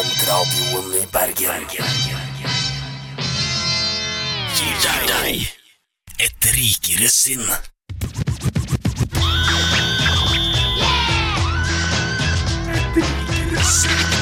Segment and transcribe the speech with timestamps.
[0.00, 1.64] Studentradioen i Bergen.
[4.56, 4.76] Gir
[5.10, 5.42] deg
[6.24, 7.42] et rikere sinn.
[12.72, 14.16] Et rikere sinn.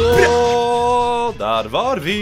[0.00, 2.16] Og der var vi!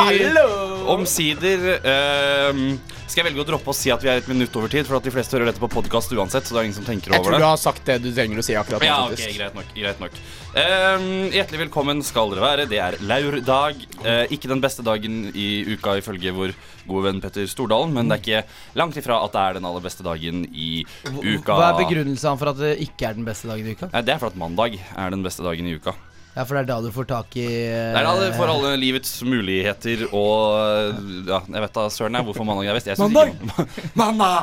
[0.00, 0.48] Hallo!
[0.96, 2.80] Omsider ehm,
[3.10, 5.00] skal jeg velge å droppe å si at vi er et minutt over tid, for
[5.00, 6.46] at de fleste hører dette på podkast uansett.
[6.46, 7.18] Så det er ingen som tenker over det.
[7.18, 7.42] Jeg tror det.
[7.42, 8.86] du har sagt det du trenger å si akkurat nå.
[8.86, 9.72] Ja, ok, greit nok.
[9.74, 10.20] greit nok
[10.58, 12.66] Ehm, Hjertelig velkommen skal dere være.
[12.70, 13.82] Det er laurdag.
[14.02, 16.54] Uh, ikke den beste dagen i uka ifølge vår
[16.90, 19.84] gode venn Petter Stordalen, men det er ikke langt ifra at det er den aller
[19.84, 20.70] beste dagen i
[21.06, 21.54] uka.
[21.54, 23.90] Hva er begrunnelsen for at det ikke er den beste dagen i uka?
[23.92, 25.94] Nei, Det er for at mandag er den beste dagen i uka.
[26.40, 28.70] Ja, For det er da du får tak i Det er da du får alle
[28.80, 32.88] livets muligheter og Ja, jeg vet da søren jeg hvorfor mandag er best.
[32.88, 33.34] Jeg Mandag?
[33.34, 33.66] ikke-
[34.00, 34.40] Mandag!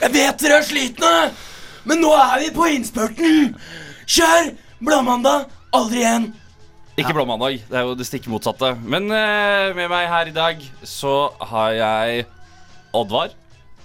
[0.00, 1.12] Jeg vet dere er slitne,
[1.84, 3.52] men nå er vi på innspurten.
[4.08, 4.54] Kjør!
[4.84, 6.24] Blåmandag, aldri igjen.
[7.00, 7.60] Ikke blåmandag.
[7.70, 8.72] Det er jo det stikk motsatte.
[8.84, 11.14] Men uh, med meg her i dag så
[11.50, 12.26] har jeg
[12.94, 13.32] Oddvar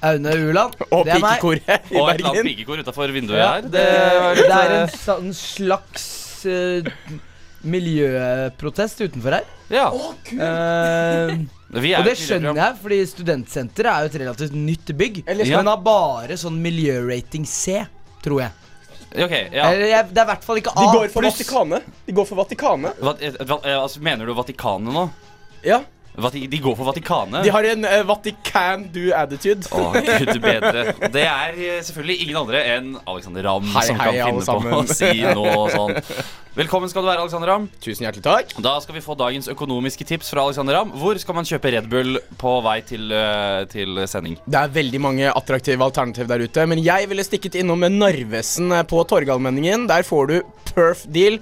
[0.06, 0.76] Aune Uland.
[0.96, 1.40] Og det er meg.
[1.40, 2.50] pikekoret i og et eller annet Bergen.
[2.52, 3.66] pikekor utafor vinduet Ja, her.
[3.68, 5.32] det, det, det er en eh, sånn
[6.42, 7.18] slags uh,
[7.70, 9.48] miljøprotest utenfor her.
[9.70, 9.90] Ja.
[9.92, 10.14] Oh,
[11.70, 15.22] Vi er og det skjønner jeg, fordi studentsenteret er jo et relativt nytt bygg.
[15.28, 15.60] Eller Ja.
[15.60, 17.84] Men har bare sånn miljørating C,
[18.26, 18.56] tror jeg.
[19.10, 19.70] Okay, ja.
[19.74, 21.38] Jeg, det er i hvert fall ikke A De går for pluss.
[21.40, 21.86] Vatikanet.
[22.06, 23.00] De går for Vatikanet.
[23.02, 25.08] Hva, eh, altså, mener du Vatikanet nå?
[25.66, 25.82] Ja.
[26.20, 27.44] De går for Vatikanet?
[27.46, 29.70] De har en uh, Vatican do-attitude.
[29.72, 30.84] Å, gud bedre.
[31.14, 34.82] Det er eh, selvfølgelig ingen andre enn Alexander Ramm Hei, som hei, kan finne på
[34.82, 35.98] å si noe sånn.
[36.60, 37.68] Velkommen skal du være, Alexander Ramm.
[37.80, 38.50] Tusen hjertelig takk.
[38.66, 40.92] Da skal vi få dagens økonomiske tips fra Alexander Ramm.
[40.98, 44.36] Hvor skal man kjøpe Red Bull på vei til, eh, til sending?
[44.44, 48.84] Det er veldig mange attraktive alternativ der ute, men jeg ville stikket innom Narvesen eh,
[48.84, 49.88] på Torgallmenningen.
[49.88, 50.38] Der får du
[50.74, 51.40] perf deal.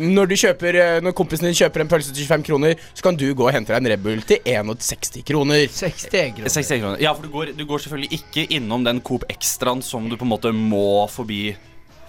[0.00, 3.18] Når, du kjøper, eh, når kompisen din kjøper en pølse til 25 kroner, så kan
[3.20, 5.66] du gå og hente deg en Red Bull til 61 kroner.
[5.68, 6.48] 60 kroner.
[6.48, 7.02] 61 kroner.
[7.04, 10.26] Ja, for du går, du går selvfølgelig ikke innom den Coop Extraen som du på
[10.26, 11.50] en måte må forbi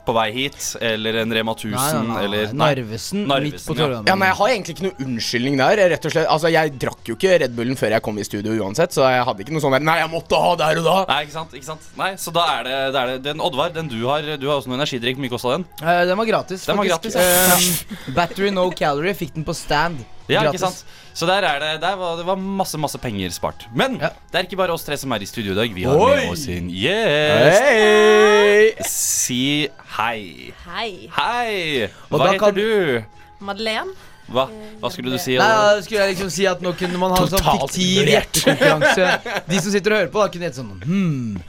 [0.06, 2.24] på vei hit, eller en Rema 1000, Nei, nei, nei.
[2.26, 3.82] eller Narvesen, midt på ja.
[3.82, 4.10] Torgallmenningen.
[4.12, 5.82] Ja, men Jeg har egentlig ikke noe unnskyldning der.
[5.94, 8.56] Rett og slett, altså, jeg drakk jo ikke Red Bullen før jeg kom i studio
[8.66, 10.96] uansett, så jeg hadde ikke noe sånn der Nei, jeg måtte ha der og da.
[11.12, 11.54] Nei, ikke sant?
[11.58, 11.90] ikke sant?
[12.00, 14.58] Nei, Så da er det, det, er det den Oddvar, den du har Du har
[14.58, 15.22] også noe energidrikk.
[15.22, 15.68] Mye kosta den?
[15.82, 16.66] Eh, den var gratis.
[16.70, 17.28] Den var gratis ja.
[17.28, 20.02] Eh, battery no calorie fikk den på stand.
[20.30, 20.62] Ja, gratis.
[20.62, 20.86] ikke sant?
[21.14, 23.66] Så der er det Der var det var masse masse penger spart.
[23.76, 24.10] Men Ja.
[24.32, 25.74] det er ikke bare oss tre som er i studio i dag.
[25.76, 26.16] Vi har Oi!
[26.16, 27.62] med oss en gjest.
[27.62, 28.74] Hei!
[28.86, 30.54] Si hei.
[30.68, 31.10] Hei.
[31.18, 31.90] Hei!
[32.10, 33.04] Og Hva da heter kan- du?
[33.42, 33.94] Madeleine.
[34.32, 34.46] Hva,
[34.80, 35.34] hva skulle du si?
[35.36, 38.06] Nei, da skulle jeg liksom si at nå kunne man ha en sånn Totalt fiktiv
[38.06, 38.32] ignorert.
[38.32, 39.44] hjertekonkurranse.
[39.50, 41.42] De som sitter og hører på, da kunne gjette sånn Hm, eh,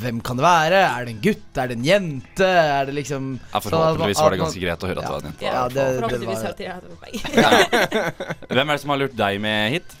[0.00, 0.78] hvem kan det være?
[0.88, 1.58] Er det en gutt?
[1.60, 2.46] Er det en jente?
[2.48, 5.20] Er det liksom Ja, sånn forhåpentligvis var det ganske greit å høre at det var
[5.20, 5.44] en jente.
[5.44, 7.36] Ja, det- det var-.
[8.56, 9.96] Hvem er det som har lurt deg med hit?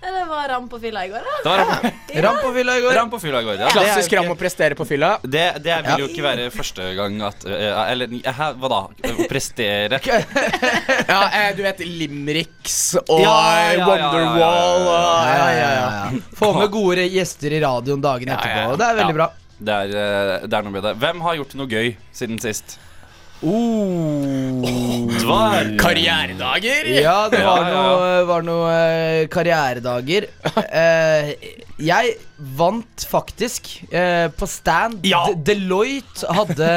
[0.00, 1.34] Det var ram på fylla i går, da.
[1.44, 2.94] Det var Ram, Ram på fylla i går.
[2.96, 3.54] Ram på fylla i går.
[3.60, 5.10] Ja, Klassisk ram å prestere på fylla.
[5.22, 8.80] Det, det vil jo ikke være første gang at eh, Eller hæ, hva da?
[9.28, 10.00] Prestere?
[11.10, 15.50] Ja, eh, du vet Limericks og Ja, ja, ja, Wonderwall ja, ja, og Ja, ja,
[15.60, 15.70] ja,
[16.14, 16.22] ja.
[16.38, 18.60] Få med gode gjester i radioen dagen etterpå.
[18.64, 18.76] ja, ja.
[18.80, 19.18] Det er veldig Ja.
[19.20, 19.28] bra.
[19.60, 20.94] Det er, eh, det er noe med det.
[21.02, 22.78] Hvem har gjort noe gøy siden sist?
[23.40, 25.08] Oh.
[25.16, 25.70] Dvar.
[25.80, 26.88] Karrieredager.
[27.00, 30.26] Ja, det var Ja, ja, noe, var noe eh, karrieredager.
[30.44, 31.30] Uh,
[31.80, 32.12] jeg
[32.58, 35.06] vant faktisk uh, på stand.
[35.08, 35.22] Ja.
[35.30, 36.68] De Deloitte hadde,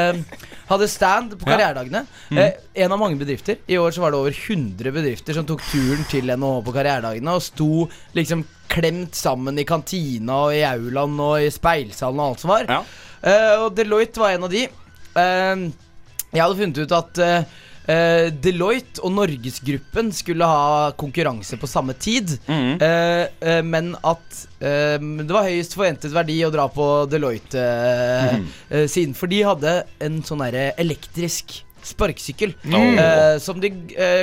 [0.70, 2.06] hadde stand på karrieredagene.
[2.32, 3.60] Eh, en av mange bedrifter.
[3.68, 7.36] I år så var det over 100 bedrifter som tok turen til NHH på karrieredagene
[7.36, 7.84] og sto
[8.16, 12.72] liksom klemt sammen i kantina og i aulaen og i speilsalen og alt som var.
[12.72, 12.82] Ja.
[13.60, 14.64] Og Deloitte var en av de.
[15.14, 15.68] Eh,
[16.34, 17.44] jeg hadde funnet ut at eh,
[18.40, 22.32] Deloitte og Norgesgruppen skulle ha konkurranse på samme tid.
[22.48, 22.78] Mhm.
[22.80, 24.24] Uh, men at
[24.64, 29.14] uh, det var høyest forventet verdi å dra på Deloitte-siden.
[29.14, 32.96] for de hadde en sånn derre elektrisk sparkesykkel Mm.
[33.44, 33.68] som de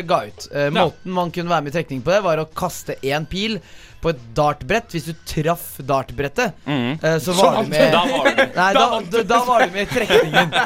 [0.02, 0.48] ga ut.
[0.74, 3.60] Måten man kunne være med i trekning på det, var å kaste én pil
[4.02, 4.92] på et dartbrett.
[4.96, 7.00] Hvis du traff dartbrettet, mm.
[7.00, 9.88] eh, så var du med Da var det Nei, da, da, da var du med
[9.88, 10.56] i trekningen.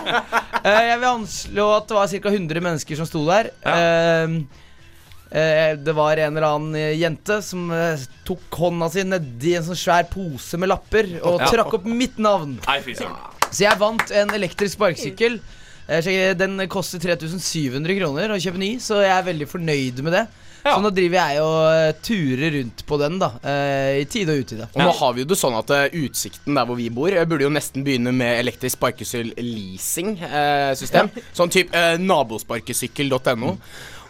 [0.65, 2.29] Eh, jeg vil anslå at det var ca.
[2.31, 3.51] 100 mennesker som sto der.
[3.69, 4.23] Eh,
[5.77, 7.67] det var en eller annen jente som
[8.25, 11.51] tok hånda si nedi en sånn svær pose med lapper og Ja.
[11.51, 12.55] trakk opp mitt navn.
[12.65, 15.37] Så jeg vant en elektrisk sparkesykkel.
[16.41, 20.25] Den koster 3700 kroner å kjøpe ny, så jeg er veldig fornøyd med det.
[20.65, 23.27] Så nå driver jeg og eh, turer rundt på den, da.
[23.45, 24.65] eh, I tide og utide.
[24.73, 27.45] Og nå har vi jo det sånn at eh, utsikten der hvor vi bor, burde
[27.45, 31.09] jo nesten begynne med elektrisk sparkesykkel-leasing-system.
[31.37, 33.49] Sånn type nabosparkesykkel.no.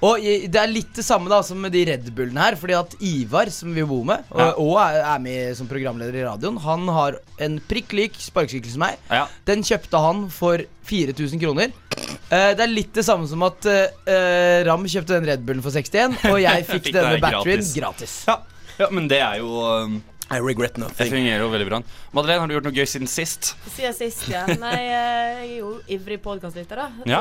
[0.04, 2.58] Og det er litt det samme da som med de Red Bullene her.
[2.60, 6.26] Fordi at Ivar, som vi bor med, og, og er, er med som programleder i
[6.28, 9.00] radioen, han har en prikk lik sparkesykkel som meg.
[9.10, 9.26] Ja.
[9.48, 11.74] Den kjøpte han for 4000 kroner.
[11.96, 15.72] Uh, det er litt det samme som at uh, Ram kjøpte den Red Bullen for
[15.74, 17.76] 61, og jeg fikk Fikk denne batterien gratis.
[17.80, 18.18] gratis.
[18.28, 18.40] Ja.
[18.84, 20.00] ja, men det er jo um,
[20.34, 21.80] I regret Det fungerer jo veldig bra.
[22.16, 23.52] Madeleine, har du gjort noe gøy siden sist?
[23.76, 24.46] Siden sist, ja.
[24.50, 26.88] Nei, eh, jeg er jo ivrig podkastlytter, da.
[27.06, 27.20] Ja.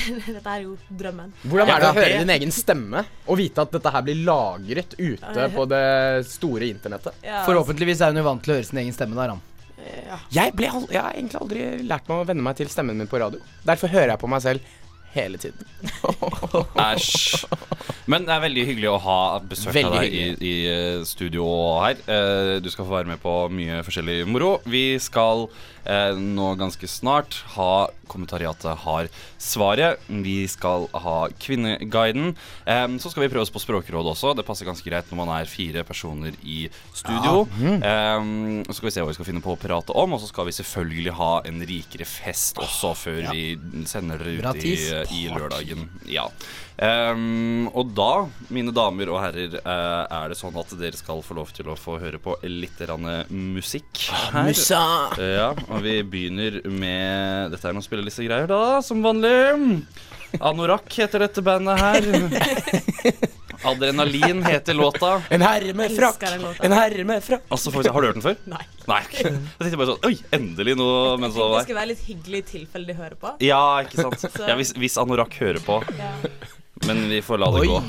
[0.00, 1.34] Så dette er jo drømmen.
[1.44, 4.96] Hvordan er det å høre din egen stemme og vite at dette her blir lagret
[4.96, 5.82] ute på det
[6.30, 7.20] store internettet?
[7.26, 9.18] Ja, Forhåpentligvis er hun jo vant til å høre sin egen stemme.
[9.20, 9.44] da, Ram.
[9.76, 10.18] altså, ja.
[10.40, 13.20] Jeg, ble, jeg har egentlig aldri lært meg å venne meg til stemmen min på
[13.20, 13.42] radio.
[13.68, 14.74] Derfor hører jeg på meg selv
[15.16, 15.66] hele tiden.
[16.86, 17.46] Æsj.
[18.06, 19.18] Men det er veldig hyggelig å ha
[19.50, 21.46] besøk av deg i, i eh, studio
[21.82, 21.98] her.
[22.06, 24.52] Eh, Du skal få være med på mye forskjellig moro.
[24.70, 25.48] Vi skal
[25.86, 29.08] eh, nå ganske snart ha Kommentariatet har
[29.42, 29.98] svaret.
[30.06, 32.36] Vi skal ha Kvinneguiden.
[32.64, 34.30] Eh, Så skal vi prøve oss på Språkrådet også.
[34.38, 37.48] Det passer ganske greit når man er fire personer i studio.
[37.82, 40.28] Eh, Så skal vi se hva vi skal finne på å prate om, og så
[40.30, 43.56] skal vi selvfølgelig ha en rikere fest også før vi
[43.90, 44.76] sender ut i,
[45.10, 45.88] i lørdagen.
[46.06, 46.28] Ja.
[46.76, 51.38] Ehm, og da, mine damer og herrer, eh, er det sånn at dere skal få
[51.38, 52.82] lov til å få høre på litt
[53.30, 54.44] musikk her.
[54.44, 54.82] Musa!
[55.16, 59.86] Ja, og vi begynner med Dette er noen spillelistegreier, da, som vanlig.
[60.40, 62.04] Anorakk heter dette bandet her.
[63.66, 65.22] Adrenalin heter låta.
[65.32, 66.22] En herre med frakk!
[66.62, 67.46] En herre med frakk!
[67.48, 68.36] Altså, faktisk, Har du hørt den før?
[68.52, 68.62] Nei.
[68.86, 69.00] Nei.
[69.16, 72.42] Jeg tenkte bare sånn Oi, endelig noe mens det Det var skal være litt hyggelig
[72.42, 73.32] i tilfelle de hører på.
[73.46, 74.28] Ja, ikke sant.
[74.44, 75.80] Ja, hvis, hvis Anorakk hører på.
[75.96, 76.12] Ja.
[76.86, 77.76] Men vi får la det Oi, gå.
[77.76, 77.82] oi,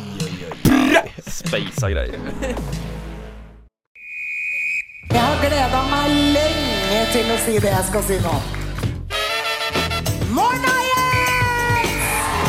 [0.96, 1.12] oi.
[1.28, 2.20] Speisa greier.
[5.12, 8.36] Jeg har gleda meg lenge til å si det jeg skal si nå.
[10.36, 10.87] Morna!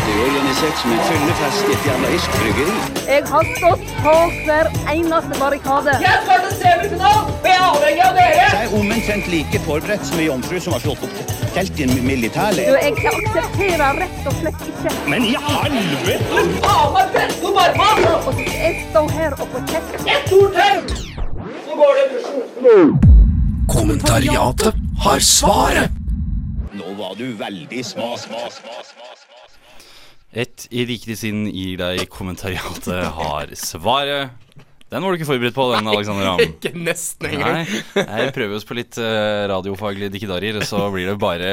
[0.08, 2.76] Det er organisert som en fyllefest i et jævla irsk-bryggeri.
[3.08, 4.14] Jeg har stått på
[4.46, 5.93] hver eneste barrikade.
[6.00, 8.38] Jeg er avhengig av dere!
[8.38, 11.93] Jeg er omtrent like forberedt som ei jomfru som har slått opp telt i en
[11.93, 12.78] Du, militærleir.
[12.81, 14.94] jeg aksepterer rett og slett ikke.
[15.12, 16.40] Men i helvete!
[16.64, 19.93] Og så skal jeg stå her og få kjeft.
[23.69, 25.90] Kommentariatet har svaret.
[26.72, 29.17] Nå var du veldig sma, sma, sma, sma.
[30.32, 34.34] Et i riktig sinn gir deg kommentariatet har svaret.
[34.88, 36.40] Den var du ikke forberedt på, den, Alexander Ramm.
[36.40, 37.58] Ikke nesten engang.
[37.69, 41.50] Nei, jeg prøver oss på litt eh, radiofaglige dikkedarer, så blir det bare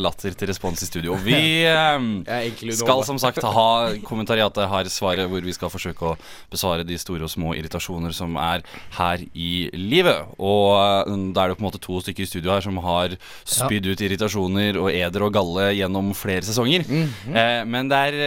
[0.00, 1.18] latter til respons i studio.
[1.20, 1.36] Vi
[1.68, 3.66] eh, er egentlig skal som sagt ha
[4.08, 6.14] kommentariatet har svaret, hvor vi skal forsøke å
[6.52, 8.64] besvare de store og små irritasjoner som er
[8.96, 10.32] her i livet.
[10.40, 13.18] Og eh, da er det på en måte to stykker i studio her som har
[13.44, 16.88] spydd ut irritasjoner og eder og galle gjennom flere sesonger.
[16.88, 18.18] eh, men det er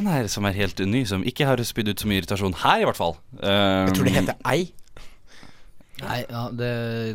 [0.00, 2.82] en her som er helt ny, som ikke har spydd ut så mye irritasjon her,
[2.82, 3.14] i hvert fall.
[3.38, 4.62] Jeg tror det heter ei.
[6.00, 6.68] Nei, ja, det,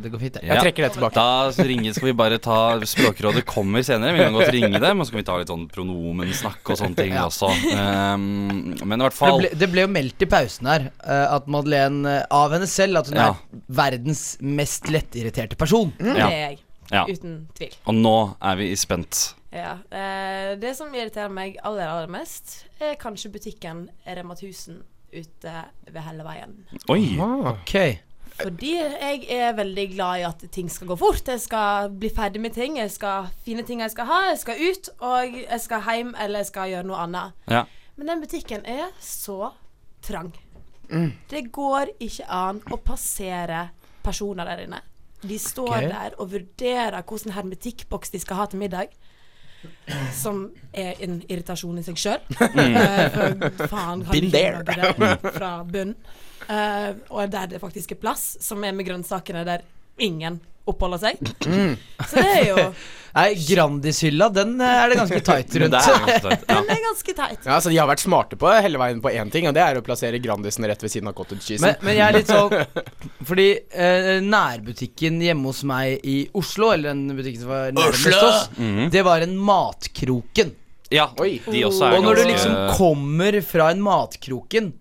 [0.03, 0.41] det går fint, det.
[0.45, 1.17] Jeg trekker det tilbake.
[1.17, 4.13] Da ringer, skal vi bare ta Språkrådet kommer senere.
[4.13, 6.99] Vi kan godt ringe dem, og så kan vi ta litt sånn pronomensnakk og sånne
[6.99, 7.23] ting Ja.
[7.25, 7.49] også.
[7.73, 11.25] Um, men i hvert Det fall ble, det ble jo meldt i pausen her eh,
[11.33, 13.31] at Madeleine eh, av henne selv at hun Ja.
[13.33, 15.89] er verdens mest lettirriterte person.
[15.99, 16.13] Ja.
[16.13, 16.59] Det er jeg.
[16.93, 17.05] Ja.
[17.09, 17.73] Uten tvil.
[17.89, 19.31] Og nå er vi spent.
[19.49, 19.79] Ja.
[19.89, 24.83] Eh, det som irriterer meg aller, aller mest, er kanskje butikken Rema 1000
[25.21, 25.53] ute
[25.87, 26.57] ved hele veien.
[26.91, 27.15] Oi!
[27.51, 27.75] Ok
[28.41, 31.27] Fordi jeg er veldig glad i at ting skal gå fort.
[31.27, 32.79] Jeg skal bli ferdig med ting.
[32.81, 34.21] Jeg skal finne ting jeg skal ha.
[34.31, 37.45] Jeg skal ut, og jeg skal hjem, eller jeg skal gjøre noe annet.
[37.51, 37.63] Ja.
[37.95, 39.53] Men den butikken er så
[40.03, 40.33] trang.
[41.31, 43.69] Det går ikke an å passere
[44.05, 44.81] personer der inne.
[45.25, 45.89] De står okay.
[45.89, 48.93] der og vurderer hvilken hermetikkboks de skal ha til middag.
[50.15, 52.23] Som er en irritasjon i seg sjøl.
[53.71, 54.63] faen, kan Been du ikke there.
[54.65, 55.95] det fra bunnen?
[56.45, 59.63] Uh, og der det faktisk er plass, som er med grønnsakene der
[59.97, 61.19] ingen oppholder seg.
[61.41, 62.69] Så det er jo
[63.15, 65.71] Nei, Grandis-hylla, den eh, er det ganske tight rundt.
[65.71, 66.41] det er ganske teit.
[66.49, 66.55] Ja.
[66.57, 67.45] Den er ganske teit.
[67.47, 69.79] Ja, så De har vært smarte på hele veien på én ting, og det er
[69.79, 71.63] å plassere Grandisen rett ved siden av cottage cheesen.
[71.69, 72.51] Men, men jeg er litt sånn
[73.29, 78.49] Fordi eh, nærbutikken hjemme hos meg i Oslo, eller den butikken som var nærmest oss,
[78.91, 80.51] det var en Matkroken.
[80.91, 81.37] ja, Oi.
[81.47, 84.73] de også er Og når du liksom kommer fra en Matkroken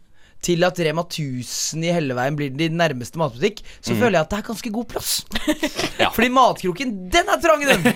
[0.44, 4.38] til at Rema 1000 i Helleveien blir din nærmeste matbutikk, så føler jeg at det
[4.38, 5.12] er ganske god plass.
[6.16, 7.80] Fordi matkroken, den er trang, den!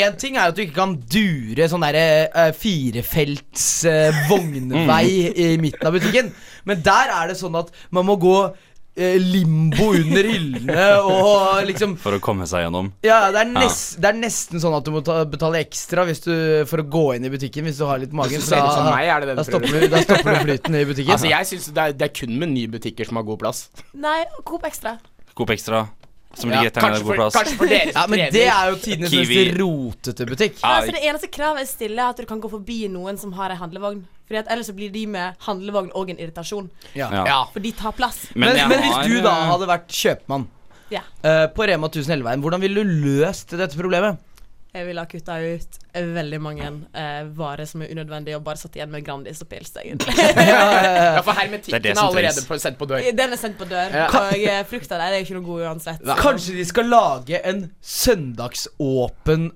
[0.00, 5.50] En ting er at du ikke kan dure sånn derre uh, firefelts uh, vognvei i
[5.60, 6.32] midten av butikken,
[6.68, 8.36] men der er det sånn at man må gå
[9.20, 12.90] limbo under hyllene og liksom For å komme seg gjennom.
[13.06, 16.22] Ja, det er, nes, det er nesten sånn at du må ta, betale ekstra hvis
[16.24, 16.32] du,
[16.70, 18.40] for å gå inn i butikken hvis du har litt magen.
[18.42, 21.14] Ut da- meg, det det da stopper, du, da stopper du flyten i butikken.
[21.16, 22.44] Altså, jeg synes det er, det er kun
[22.76, 23.64] butikker som har god plass.
[23.94, 24.98] Nei, Coop Extra.
[25.34, 25.86] Coop Extra,
[26.36, 27.34] som Ja, rett her kanskje, god for, plass.
[27.38, 30.60] kanskje for dere ja, men det er jo tidenes mest rotete butikk.
[30.62, 33.32] Ja, Altså, det eneste kravet jeg stiller, er at du kan gå forbi noen som
[33.38, 34.02] har en handlevogn.
[34.30, 36.70] Fordi at Ellers så blir de med handlevogn og en irritasjon.
[36.94, 37.08] Ja.
[37.26, 37.40] Ja.
[37.50, 38.28] For de tar plass.
[38.36, 40.46] Men, men, men, hvis du da eh, hadde vært kjøpmann
[40.94, 41.02] Ja.
[41.26, 44.22] uh, på Rema 1000 Helleveien, hvordan ville du løst dette problemet?
[44.70, 45.78] Jeg ville ha kutta ut
[46.14, 49.72] veldig mange eh, varer som er unødvendige, og bare satt igjen med Grandis og pils.
[49.82, 50.14] egentlig.
[50.46, 53.02] Ja, for Det er hermetikken det er allerede på, sendt på dør.
[53.18, 54.06] Den er sendt på dør, Ja.
[54.06, 56.06] og eh, frukta der er ikke noe god uansett.
[56.22, 59.50] Kanskje de skal lage en søndagsåpen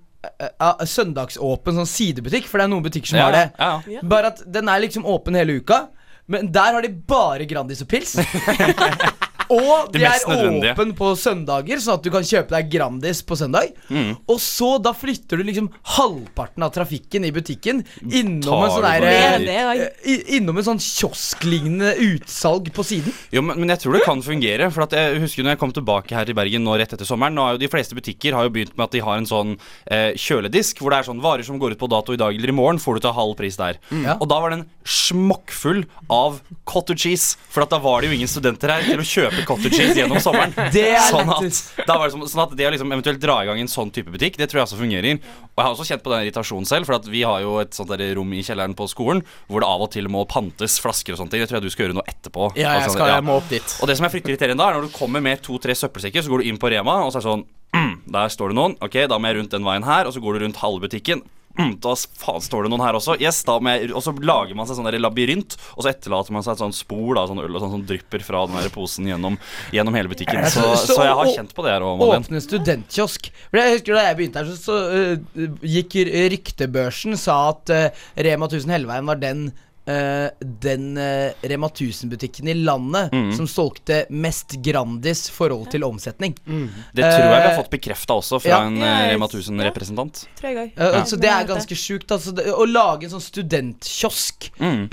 [0.89, 3.45] Søndagsåpen sånn sidebutikk, for det er noen butikker som Ja, har det.
[3.59, 3.73] ja.
[3.99, 4.01] Ja.
[4.15, 5.89] Bare at den er liksom åpen hele uka,
[6.27, 8.15] men der har de bare Grandis og pils.
[9.53, 10.73] Og Det de er nødvendige.
[10.75, 13.73] åpen på søndager, sånn at du kan kjøpe deg Grandis på søndag.
[13.91, 14.17] Mm.
[14.29, 18.87] Og så da flytter du liksom halvparten av trafikken i butikken innom Tar en sånn
[18.89, 23.13] der, eh, Innom en sånn kiosklignende utsalg på siden.
[23.35, 24.71] Jo, men, men jeg tror det kan fungere.
[24.75, 27.35] For at jeg husker når jeg kom tilbake her til Bergen nå rett etter sommeren
[27.35, 29.55] Nå har jo De fleste butikker har jo begynt med at de har en sånn
[29.91, 32.49] eh, kjøledisk hvor det er sånn varer som går ut på dato i dag eller
[32.53, 33.79] i morgen, får du til halv pris der.
[34.05, 34.17] Ja.
[34.21, 37.37] Og da var den smokkfull av cottage cheese.
[37.53, 40.21] For at da var det jo ingen studenter her til å kjøpe cottage cheese gjennom
[40.23, 40.55] sommeren.
[40.75, 43.41] Det er sånn, at, da var det som, sånn at det å liksom eventuelt dra
[43.43, 45.19] i gang en sånn type butikk, det tror jeg også fungerer.
[45.19, 47.91] Og jeg har også kjent på den irritasjonen selv, for vi har jo et sånt
[47.93, 51.21] der rom i kjelleren på skolen hvor det av og til må pantes flasker og
[51.21, 51.45] sånne ting.
[51.45, 52.51] Det tror jeg du skal gjøre noe etterpå.
[52.55, 53.77] Ja, jeg, Altså, skal, jeg må opp dit.
[53.81, 56.33] Og det som er fryktelig irriterende da, er når du kommer med to-tre søppelsekker, så
[56.33, 57.47] går du inn på Rema, og så er det sånn
[58.17, 58.77] Der står det noen.
[58.85, 61.25] Ok, da må jeg rundt den veien her, og så går du rundt halve butikken.
[61.55, 63.15] Mm, da faen står det noen her også.
[63.23, 66.43] Yes, da må jeg, Og så lager man seg sånn labyrint, og så etterlater man
[66.43, 69.07] seg et sånt spor da, sånn øl og sånn som drypper fra den der posen
[69.07, 69.39] gjennom,
[69.75, 70.43] gjennom hele butikken.
[70.51, 73.31] Så, Så- jeg har kjent på det her òg, Åpne studentkiosk.
[73.51, 75.95] For jeg husker Da jeg begynte her, så, så uh, gikk
[76.35, 79.53] ryktebørsen sa at uh, Rema 1000 Helleveien var den
[79.87, 80.29] øh,
[80.63, 83.33] den uh, Rema 1000-butikken i landet mm.
[83.37, 86.35] som solgte mest Grandis forhold til omsetning.
[86.45, 88.61] Det tror jeg vi har Eh, fått bekrefta også fra ja.
[88.67, 90.25] en Ja, eh, Rema 1000-representant.
[90.43, 90.49] Ja.
[90.49, 90.79] jeg òg.
[90.81, 92.11] Uh, Så det er ganske sjukt.
[92.11, 94.89] Altså, å lage en sånn studentkiosk Mm.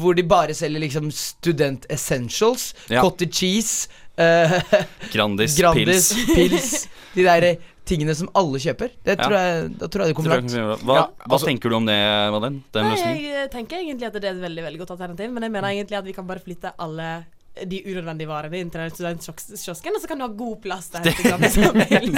[0.00, 3.00] hvor de bare selger liksom student essentials, Ja.
[3.02, 3.88] cottage cheese,
[5.12, 6.34] Grandis, Grandis, pils.
[6.34, 7.56] pils, de der
[7.90, 8.94] tingene som alle kjøper.
[9.04, 9.24] Det Ja.
[9.26, 10.54] tror jeg, da tror jeg det kommer langt.
[10.86, 11.98] Hva, Ja, hva altså- tenker du om det,
[12.32, 12.62] Madeleine?
[12.72, 13.20] Den Nei, løsningen?
[13.26, 15.68] jeg eh, tenker egentlig at det er et veldig veldig godt alternativ, men jeg mener
[15.74, 17.10] egentlig at vi kan bare flytte alle
[17.66, 21.02] de unødvendige varene inn til den studentkiosken, og så kan du ha god plass der.
[21.02, 21.12] til.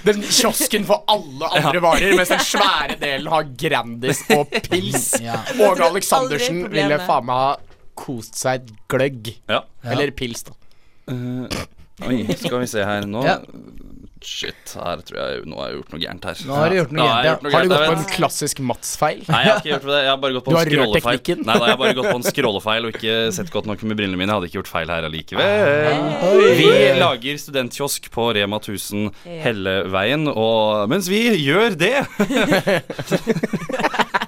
[0.06, 5.10] Den kiosken for alle andre varer, mens den svære delen har Grandis og pils.
[5.22, 5.42] Ja.
[5.60, 7.56] Åge Aleksandersen ville faen meg ha
[8.00, 9.34] kost seg et gløgg.
[9.50, 9.60] Ja.
[9.84, 10.56] Eller pils, da.
[11.10, 11.44] Uh,
[12.08, 13.22] oi, skal vi se her nå.
[13.26, 13.38] Ja.
[14.20, 16.36] Shit, her tror jeg Nå har jeg gjort noe gærent her.
[16.44, 17.32] Nå har du gjort noe gærent, ja.
[17.54, 19.22] Har du gått på en klassisk Mats-feil?
[19.24, 20.00] Nei, jeg har ikke gjort det.
[20.04, 21.40] Jeg har bare gått på Du en teknikken.
[21.48, 23.96] Nei, da, jeg har bare gått på en skrålefeil og ikke sett godt nok med
[23.96, 24.28] brillene mine.
[24.28, 25.48] Jeg hadde ikke gjort feil her allikevel.
[26.60, 26.68] Vi
[27.00, 29.08] lager studentkiosk på Rema 1000
[29.46, 32.04] Helleveien, og mens vi gjør det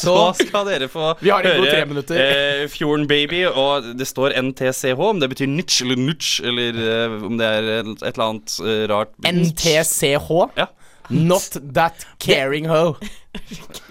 [0.00, 2.18] Så skal dere få Vi har høre tre minutter.
[2.24, 7.16] eh, Fjorden Baby, og det står NTCH, om det betyr nitch eller nutch, eller eh,
[7.30, 10.30] om det er et eller annet eh, rart NTCH.
[10.58, 10.66] Ja.
[11.10, 12.94] Not that caring ho.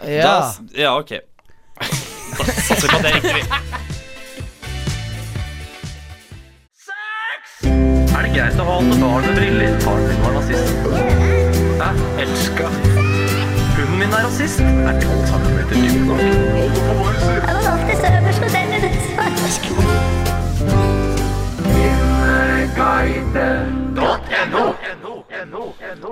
[0.03, 0.23] Ja.
[0.23, 0.35] Da,
[0.75, 1.09] ja, ok.
[1.79, 3.43] Da satser vi på at det er riktig.
[8.09, 9.75] Er det greit å ha alle barn med briller?
[9.83, 10.89] Faren min var nazist.
[11.79, 11.91] Hæ?
[12.25, 12.67] Elska.
[13.89, 14.59] Hunden min er rasist.
[14.61, 16.19] Er det alt dyp nok?
[16.19, 18.69] Det var oftest øverst på den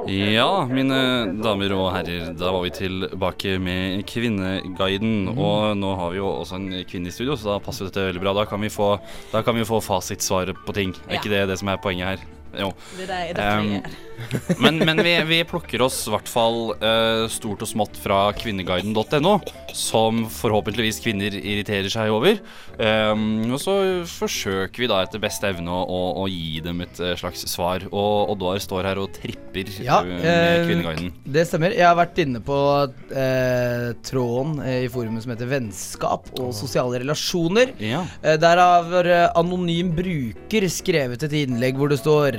[0.08, 0.98] Ja, mine
[1.44, 5.28] damer og herrer, da var vi tilbake med Kvinneguiden.
[5.38, 8.24] Og nå har vi jo også en kvinne i studio, så da passer dette veldig
[8.24, 8.34] bra.
[8.40, 8.96] Da kan vi få,
[9.36, 10.96] kan vi få fasitsvaret på ting.
[11.08, 12.37] Er ikke det det som er poenget her?
[12.58, 12.74] Jo.
[12.98, 14.06] Det er det, Um.
[14.64, 19.36] Men, men vi, vi plukker oss i hvert fall uh, stort og smått fra kvinneguiden.no,
[19.78, 22.40] som forhåpentligvis kvinner irriterer seg over.
[22.78, 23.76] Um, og så
[24.10, 27.86] forsøker vi da etter beste evne å, å, å gi dem et eh, slags svar.
[27.90, 31.12] Og Oddvar står her og tripper Ja, eh, med uh, Kvinneguiden.
[31.38, 31.74] Det stemmer.
[31.78, 37.74] Jeg har vært inne på uh, tråden i forumet som heter Vennskap og sosiale relasjoner.
[37.82, 38.04] Ja.
[38.38, 42.38] Der har anonym bruker skrevet et innlegg hvor det står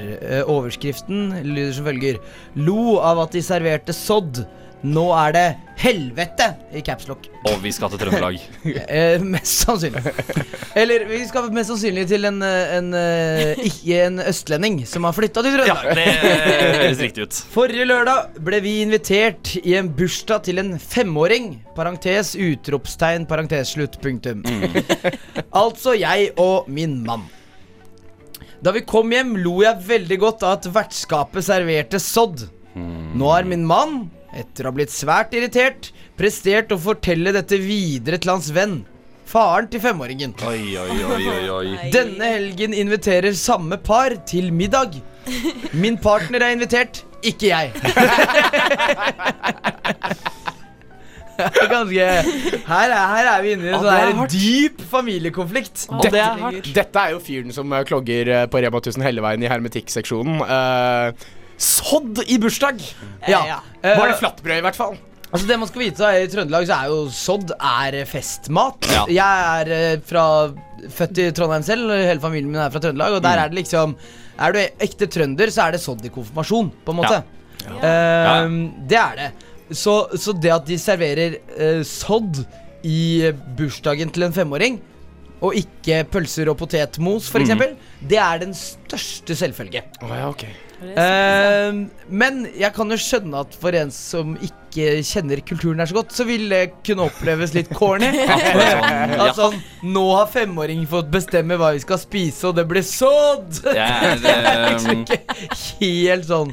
[0.48, 2.20] Overskriften lyder som følger
[2.58, 4.44] Lo av at de serverte sodd.
[4.86, 5.46] Nå er det
[5.78, 7.26] helvete i capslock.
[7.48, 8.38] Og vi skal til Trøndelag.
[8.88, 10.00] Eh, mest sannsynlig.
[10.78, 15.16] Eller vi skal mest sannsynlig til en, eh, en eh, ikke en østlending som har
[15.16, 17.40] flytta til Ja, det høres riktig ut.
[17.54, 21.56] Forrige lørdag ble vi invitert i en bursdag til en femåring.
[21.76, 24.44] Parentes, utropstegn, parentes, slutt, punktum.
[25.62, 27.26] altså jeg og min mann.
[28.58, 32.48] Da vi kom hjem, lo jeg veldig godt av at vertskapet serverte sodd.
[32.74, 38.18] Nå har min mann, etter å ha blitt svært irritert, prestert å fortelle dette videre
[38.18, 38.80] til hans venn.
[39.28, 40.32] Faren til femåringen.
[40.48, 41.90] Oi, oi, oi, oi, oi.
[41.94, 44.96] Denne helgen inviterer samme par til middag.
[45.76, 47.68] Min partner er invitert, ikke jeg.
[51.38, 52.07] Ganske
[52.68, 55.87] her er, her er vi inne i en sånn dyp familiekonflikt.
[55.88, 56.71] Dette, det er hardt.
[56.76, 60.40] dette er jo fyren som eh, klogger eh, på Rema 1000 Helleveien i hermetikkseksjonen.
[60.42, 61.28] Uh,
[61.59, 62.83] sodd i bursdag!
[63.28, 63.42] Ja.
[63.54, 63.61] Ja.
[63.83, 64.99] Eh, Var det flatbrød, i hvert fall?
[65.28, 68.87] Altså det man skal vite I Trøndelag så er jo sodd er festmat.
[68.95, 69.02] Ja.
[69.12, 70.23] Jeg er eh, fra,
[70.95, 73.18] født i Trondheim selv, hele familien min er fra Trøndelag.
[73.18, 73.92] Og der er det liksom
[74.38, 77.21] Er du ekte trønder, så er det sodd i konfirmasjon, på en måte.
[77.68, 78.57] Eh,
[78.88, 79.28] Det er det.
[79.70, 82.44] Så, så det at de serverer eh, sodd
[82.87, 84.78] i bursdagen til en femåring,
[85.44, 87.76] og ikke pølser og potetmos, f.eks., eksempel
[88.10, 89.84] det er den største selvfølge.
[90.02, 90.54] Oh, ja, okay.
[90.78, 95.96] Eh, men jeg kan jo skjønne at for en som ikke kjenner kulturen her så
[95.96, 98.10] godt, så vil det kunne oppleves litt corny.
[98.14, 102.87] sånn, At sånn Nå har femåringen fått bestemme hva vi skal spise, og det blir
[102.87, 103.58] sodd!
[103.68, 105.20] Det er, liksom ikke
[105.82, 106.50] helt sånn.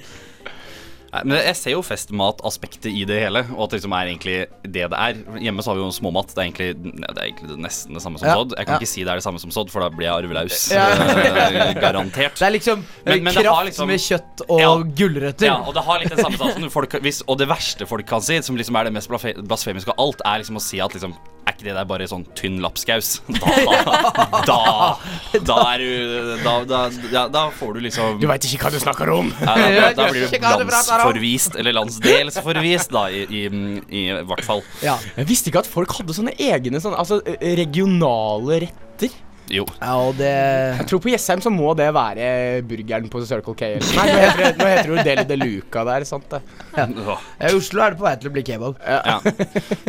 [1.23, 4.89] Men jeg ser jo festmataspektet i det hele, og at det liksom er egentlig det
[4.91, 5.19] det er.
[5.39, 6.33] Hjemme så har vi jo småmat.
[6.33, 8.55] Det er egentlig, det er egentlig nesten det samme som Ja, sodd.
[8.57, 8.79] Jeg kan ja.
[8.81, 10.71] ikke si det er det samme som sodd, for da blir jeg arvelaus.
[10.73, 10.87] Ja.
[10.91, 12.35] Eh, Garantert.
[12.39, 14.73] Det er liksom Men- men kraft liksom- med kjøtt og Ja.
[14.99, 15.45] gulrøtter.
[15.45, 17.23] Ja, og det har litt den samme satsen.
[17.27, 20.39] Og det verste folk kan si, som liksom er det mest blasfemiske av alt, er
[20.43, 21.13] liksom å si at liksom
[21.55, 23.21] Er ikke det der bare sånn tynn lapskaus?
[24.45, 24.57] Da, da,
[25.47, 26.79] da er du da, da,
[27.13, 29.29] da, da får du liksom Du veit ikke hva du snakker om.
[29.39, 33.45] ja, da, da blir du landsforvist, eller landsdelsforvist, da, i, i,
[33.87, 34.65] i hvert fall.
[34.83, 34.97] Ja.
[35.15, 39.15] Jeg visste ikke at folk hadde sånne egne sånne, altså, eh, regionale retter.
[39.51, 39.65] Jo.
[39.77, 40.29] ja, og det
[40.79, 43.75] Jeg tror på Jessheim så må det være burgeren på Circle K.
[43.75, 46.41] eller- Nei, nå heter det, nå heter det jo Deli de Luca der, sant det?
[46.75, 46.87] Ja.
[47.39, 48.79] I Oslo er det på vei til å bli kebab.
[48.81, 49.19] Ja.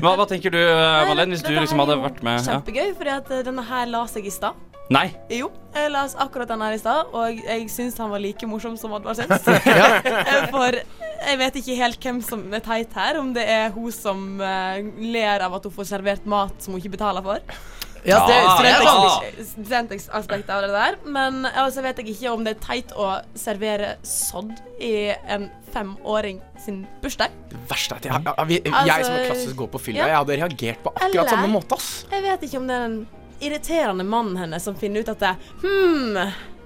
[0.03, 2.45] Hva, hva tenker du, eh, hvis du liksom hadde vært med?
[2.45, 4.55] Kjempegøy, for at eh, denne her la seg i stad.
[4.92, 5.09] Nei.
[5.35, 8.77] Jo, jeg la akkurat den her i stad, og jeg syns han var like morsom
[8.79, 9.42] som Oddvar syns.
[10.55, 10.79] For
[11.27, 14.85] jeg vet ikke helt hvem som er teit her, om det er hun som eh,
[15.11, 17.59] ler av at hun får servert mat som hun ikke betaler for.
[18.05, 19.47] Ja, det, sånn.
[19.53, 20.99] Studentaspektet av det der.
[21.05, 26.41] Men så vet jeg ikke om det er teit å servere sodd i en femåring
[26.65, 27.35] sin bursdag.
[27.51, 30.03] Det verste er at jeg, jeg, jeg, jeg Altså, som er klassisk går på fylla,
[30.03, 30.11] ja.
[30.13, 31.89] jeg hadde reagert på akkurat Eller- samme måte, ass.
[32.13, 32.99] Jeg vet ikke om det er den
[33.47, 36.17] irriterende mannen hennes som finner ut at det hmm,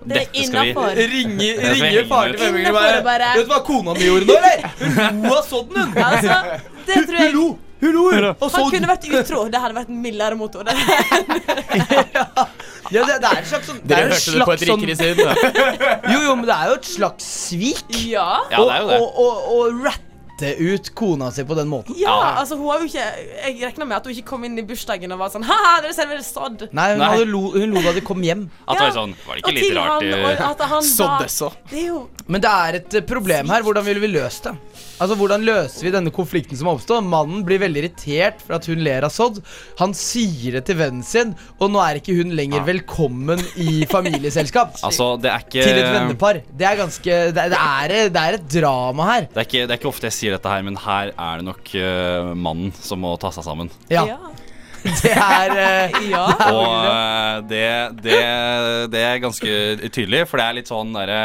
[0.04, 0.94] det er innafor.
[0.96, 4.36] Ringer henge faren til femmingen og bare bare- Vet du hva kona mi gjorde nå,
[4.38, 4.70] eller?
[5.10, 6.04] Hun lo av sodden, hun.
[6.04, 6.38] Altså,
[6.86, 7.34] det tror jeg
[7.80, 8.24] Hun.
[8.30, 8.70] Og Han sodd.
[8.74, 9.44] kunne vært utro.
[9.48, 10.66] Det hadde vært en mildere motor.
[10.68, 10.74] Det.
[12.90, 14.94] Ja, det, det er et slags sånn er Dere hørte det på et slags rikere
[14.98, 15.28] siden.
[16.10, 17.84] Jo, jo, men det er jo et slags svik.
[18.10, 18.24] Ja.
[18.50, 18.96] Ja, det er jo det.
[18.98, 19.68] og, og, og, Å
[20.40, 21.94] ratte ut kona si på den måten.
[22.00, 23.06] Ja, altså hun har jo ikke
[23.44, 25.94] Jeg regner med at hun ikke kom inn i bursdagen og var sånn Ha-ha, dere
[25.96, 26.66] serverer sodd.
[26.72, 27.08] Nei, hun, Nei.
[27.14, 28.46] Hadde lo, hun lo da de kom hjem.
[28.66, 29.90] At det var sånn Var det ikke litt rart?
[29.90, 31.52] han, og i- at han Sådd da så.
[31.70, 33.62] Det er jo Men det er et eh, problem her.
[33.66, 34.54] Hvordan ville vi løst det?
[35.00, 37.04] Altså, Hvordan løser vi denne konflikten som har oppstått?
[37.08, 39.38] Mannen blir veldig irritert for at hun ler av sodd.
[39.80, 44.76] Han sier det til vennen sin, og nå er ikke hun lenger velkommen i familieselskap.
[44.90, 46.40] Altså, det er ikke Til et vennepar.
[46.56, 49.26] Det er ganske Det, det, er, det er et drama her.
[49.30, 51.46] det er, ikke, det er ikke ofte jeg sier dette her, men her er det
[51.46, 53.72] nok uh, mannen som må ta seg sammen.
[53.92, 54.20] Ja, Ja.
[55.02, 56.26] det er uh, ja.
[56.54, 57.66] Og uh, det,
[58.00, 58.20] det,
[58.94, 59.56] det er ganske
[59.90, 61.22] tydelig, for det er litt sånn derre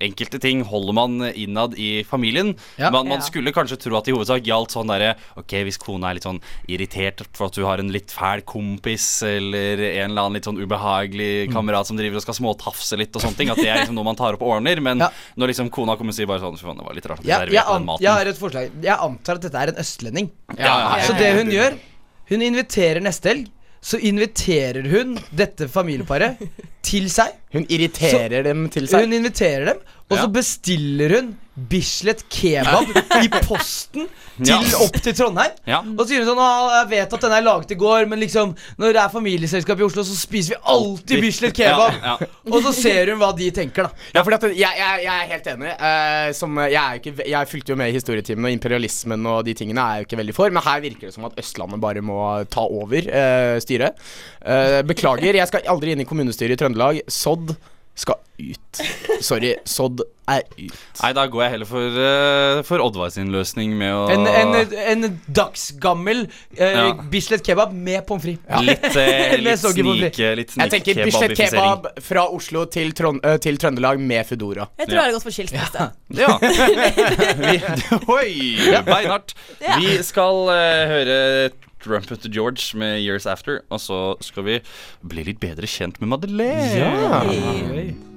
[0.00, 2.54] enkelte ting holder man innad i familien.
[2.78, 2.90] Ja.
[2.90, 3.24] man, man Ja.
[3.24, 6.40] skulle kanskje tro at i hovedsak gjaldt sånn derre Ok, hvis kona er litt sånn
[6.68, 10.56] irritert for at du har en litt fæl kompis, eller en eller annen litt sånn
[10.56, 10.64] Mm.
[10.66, 13.94] ubehagelig kamerat som driver og skal småtafse litt og sånne ting, at det er liksom
[13.94, 14.80] noe man tar opp og ordner.
[14.80, 15.10] Men Ja.
[15.36, 17.24] når liksom kona kommer og sier bare sånn Fy faen, det var litt rart at
[17.24, 18.00] du serverte den an, maten.
[18.02, 18.70] jeg har et forslag.
[18.82, 20.30] Jeg antar at dette er en østlending.
[20.58, 21.78] Ja, ja, Så det hun gjør
[22.28, 23.46] Hun inviterer neste helg.
[23.86, 26.40] Så inviterer hun dette familieparet
[26.86, 27.36] til seg.
[27.54, 29.04] Hun irriterer dem til seg.
[29.06, 34.04] Hun inviterer dem, og så bestiller hun Bislett kebab i posten
[34.44, 35.54] til, opp til Trondheim.
[35.64, 35.78] Ja.
[35.80, 38.20] Og så sier hun sånn «Ah, Jeg vet at den er laget i går, men
[38.20, 41.96] liksom når det er familieselskap i Oslo, så spiser vi alltid Bislett kebab.
[41.96, 42.28] Ja, ja.
[42.52, 44.08] Og så ser hun hva de tenker, da.
[44.12, 45.72] Ja, at jeg, jeg, jeg er helt enig.
[45.80, 49.54] Uh, som, jeg, er ikke, jeg fulgte jo med i historietimen, og imperialismen og de
[49.56, 50.52] tingene er jeg jo ikke veldig for.
[50.52, 52.18] Men her virker det som at Østlandet bare må
[52.52, 53.96] ta over uh, styret.
[54.44, 57.00] Uh, beklager, jeg skal aldri inn i kommunestyret i Trøndelag.
[57.08, 57.56] Sodd
[57.96, 58.80] skal ut.
[59.24, 60.74] Sorry, Sodd er ut.
[61.00, 64.74] Nei, da går jeg heller for, uh, for Oddvar sin løsning med å En, en,
[64.92, 66.84] en dagsgammel uh, Ja.
[67.12, 68.66] Bislett kebab med pommes frites.
[68.66, 74.02] Litt, uh, litt snike Jeg tenker Bislett kebab fra Oslo til, Trond uh, til Trøndelag
[74.02, 74.68] med Foodora.
[74.82, 75.06] Jeg tror Ja.
[75.06, 75.88] jeg hadde gått for skilsmisse.
[76.16, 76.36] Ja.
[77.46, 77.56] Vi,
[78.18, 79.32] oi, beinhardt.
[79.64, 79.80] Ja.
[79.80, 80.44] Vi skal
[80.92, 81.16] høre
[81.86, 84.58] Trumpet George med Years After, og så skal vi
[85.06, 88.15] bli litt bedre kjent med Madeleine.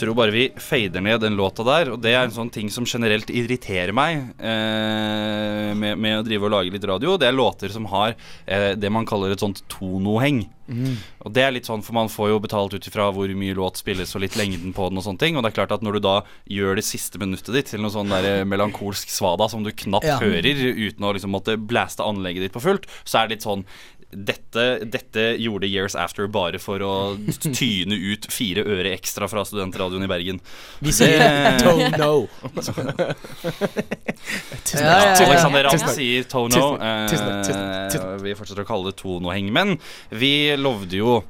[0.00, 2.86] Tror bare vi fader ned den låta der, og det er en sånn ting som
[2.88, 7.18] generelt irriterer meg eh, med, med å drive og lage litt radio.
[7.20, 8.14] Det er låter som har
[8.46, 10.46] eh, det man kaller et sånt tonoheng.
[10.70, 13.80] Og det er litt sånn, for man får jo betalt ut ifra hvor mye låt
[13.82, 15.34] spilles og litt lengden på den og sånne ting.
[15.34, 16.12] Og det er klart at når du da
[16.46, 20.20] gjør det siste minuttet ditt til noe sånn der melankolsk svada som du knapt Ja.
[20.22, 23.66] hører uten å liksom måtte blaste anlegget ditt på fullt, så er det litt sånn
[24.10, 26.94] dette, dette gjorde Years After bare for å
[27.42, 30.40] tyne ut fire øre ekstra fra studentradioen i Bergen.
[30.80, 32.28] Vi sier Tone don't know.
[34.74, 36.76] Alexander Ramm sier Tono.
[37.10, 37.98] Tusen takk.
[37.98, 39.52] Eh, vi fortsetter å kalle det Tonoheng.
[39.54, 39.76] Men
[40.10, 41.20] vi lovde jo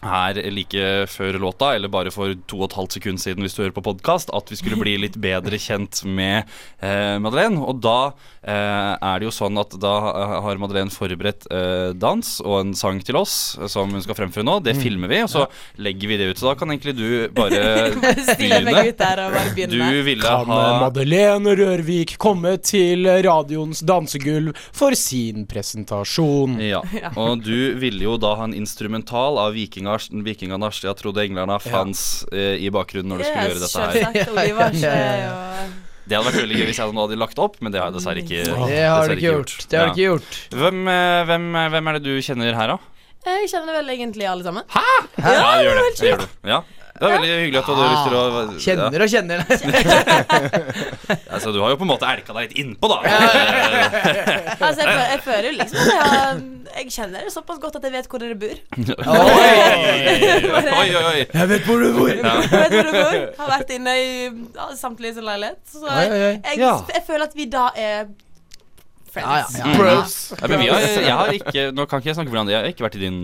[0.00, 3.62] her like før låta, eller bare for to og et halvt sekund siden hvis du
[3.62, 6.48] hører på podkast, at vi skulle bli litt bedre kjent med
[6.80, 7.60] eh, Madeleine.
[7.60, 8.12] Og da
[8.48, 13.00] er det jo sånn at da eh, har Madeleine forberedt eh, dans og en sang
[13.04, 14.54] til oss eh, som hun skal fremføre nå.
[14.64, 15.44] Det filmer vi, og så
[15.76, 16.40] legger vi det ut.
[16.40, 17.90] Så da kan egentlig du bare
[19.54, 19.76] begynne.
[19.76, 26.56] Du ville Kan ha Madeleine Rørvik komme til radioens dansegulv for sin presentasjon?
[26.64, 26.80] Ja,
[27.20, 32.56] og du ville jo da ha en instrumental av Vikingar, Jeg Trodde englarna fanns eh,
[32.60, 34.00] i bakgrunnen når du skulle gjøre dette her.
[34.00, 34.34] selvsagt.
[34.34, 37.38] Oliver Ja, ja, er jo Det hadde vært veldig gøy hvis jeg nå hadde lagt
[37.38, 38.40] opp, men det har jeg dessverre ikke.
[38.42, 39.52] Det har dessverre ikke gjort.
[39.70, 40.38] Det har du ikke gjort.
[40.58, 42.78] Hvem, eh, hvem, eh, hvem er det du kjenner her, da?
[43.28, 44.66] Jeg kjenner vel egentlig alle sammen.
[44.74, 44.82] Hæ?
[45.20, 45.84] Ja, det gjør det.
[46.00, 46.28] det, gjør du.
[46.50, 46.58] Ja.
[47.00, 48.40] Det er veldig hyggelig at du hadde lyst til å ja.
[48.40, 49.38] Ah, Kjenner og kjenner.
[51.34, 52.98] altså, Du har jo på en måte elka deg litt innpå, da.
[54.66, 56.42] Altså, jeg, jeg føler jo liksom at jeg har
[56.76, 58.56] Jeg kjenner det såpass godt at jeg vet hvor dere bor.
[60.76, 61.24] oi, oi, oi.
[61.40, 62.12] Jeg vet hvor du bor.
[62.12, 63.18] Jeg vet hvor du bor.
[63.40, 65.60] Har vært inne i ja, samtlige sin leilighet.
[65.72, 68.10] Så jeg, jeg føler at vi da er
[69.10, 69.56] friends.
[69.56, 69.76] Ja, ja, ja.
[69.80, 70.16] Bros.
[70.36, 72.54] Ja, men vi har, jeg har ikke Nå kan ikke jeg snakke for hverandre.
[72.58, 73.22] Jeg har ikke vært i din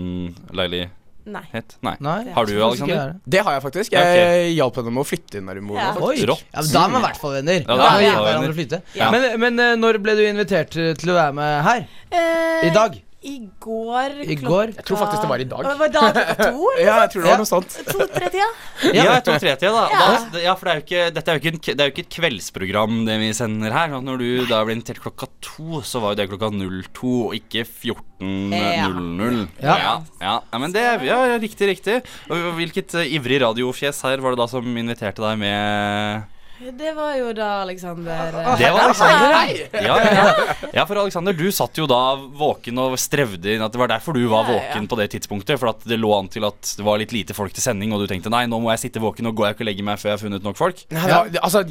[0.57, 1.03] leilighet.
[1.27, 1.43] Nei.
[1.83, 1.95] Nei.
[1.99, 2.19] Nei.
[2.33, 2.99] Har du, jeg tror ikke Alexander?
[3.15, 3.41] er det.
[3.47, 3.95] Har jeg faktisk.
[3.97, 5.79] Jeg Jeg hjalp henne med å flytte inn der hun bor.
[5.81, 5.91] Ja.
[5.97, 7.59] da er man i hvert fall venner.
[7.63, 8.13] Ja, da er vi ja.
[8.13, 8.27] venner.
[8.29, 8.81] hverandre flytte.
[8.97, 9.11] Ja.
[9.13, 11.85] Men, men eh, når ble du invitert til til å være med her?
[12.11, 12.95] Eh, I dag?
[13.27, 14.71] I går I går?
[14.77, 15.65] Jeg tror faktisk det var i dag.
[15.67, 16.69] Det var dag klokka to?
[16.87, 17.75] Ja, jeg tror det var noe sånt.
[17.93, 18.47] To-tre-tida?
[18.95, 19.83] Ja, to-tre tida da.
[19.91, 20.05] Ja.
[20.31, 20.43] da.
[20.45, 22.15] Ja, for det er jo ikke, dette er jo ikke, det er jo ikke et
[22.17, 23.97] kveldsprogram, det vi sender her.
[24.07, 27.65] Når du da ble invitert klokka to, så var jo det klokka 02, og ikke
[27.67, 29.43] 14.00.
[29.59, 29.75] Ja.
[29.77, 29.93] Ja.
[30.21, 30.37] Ja.
[30.39, 31.99] ja, men det ja, ja, riktig, riktig.
[32.31, 36.36] Og Hvilket uh, ivrig radiofjes her var det da som inviterte deg med?
[36.57, 39.33] Det var jo da Alexander eh, Det var Alexander.
[39.37, 39.67] Hei!
[39.73, 40.55] Ja, ja, ja.
[40.73, 44.17] ja, for Alexander, du satt jo da våken og strevde inn at det var derfor
[44.17, 45.59] du var våken på det tidspunktet.
[45.61, 48.01] For at det lå an til at det var litt lite folk til sending, og
[48.01, 50.01] du tenkte nei, nå må jeg sitte våken, og går jeg ikke og legger meg
[50.01, 50.81] før jeg har funnet nok folk.
[50.97, 51.61] Ja, altså,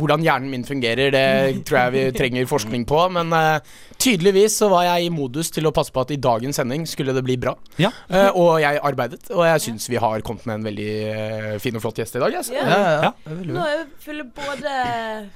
[0.00, 1.26] hvordan hjernen min fungerer, det
[1.68, 3.02] tror jeg vi trenger forskning på.
[3.12, 3.60] Men uh,
[4.00, 7.12] tydeligvis så var jeg i modus til å passe på at i dagens sending skulle
[7.16, 7.52] det bli bra.
[7.80, 7.92] Ja.
[8.08, 11.76] Eh, og jeg arbeidet, og jeg syns vi har kommet med en veldig uh, fin
[11.76, 12.40] og flott gjest i dag.
[12.40, 12.56] Altså.
[12.56, 12.68] Ja.
[12.70, 13.14] Ja, ja,
[13.60, 13.89] Ja.
[13.90, 13.96] Ja.
[13.96, 15.30] Er er fyller både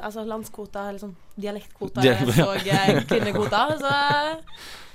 [0.00, 3.74] Altså landskvoter, eller sånn dialektkvoter Dia- og eh, kvinnekvoter.
[3.80, 3.90] Så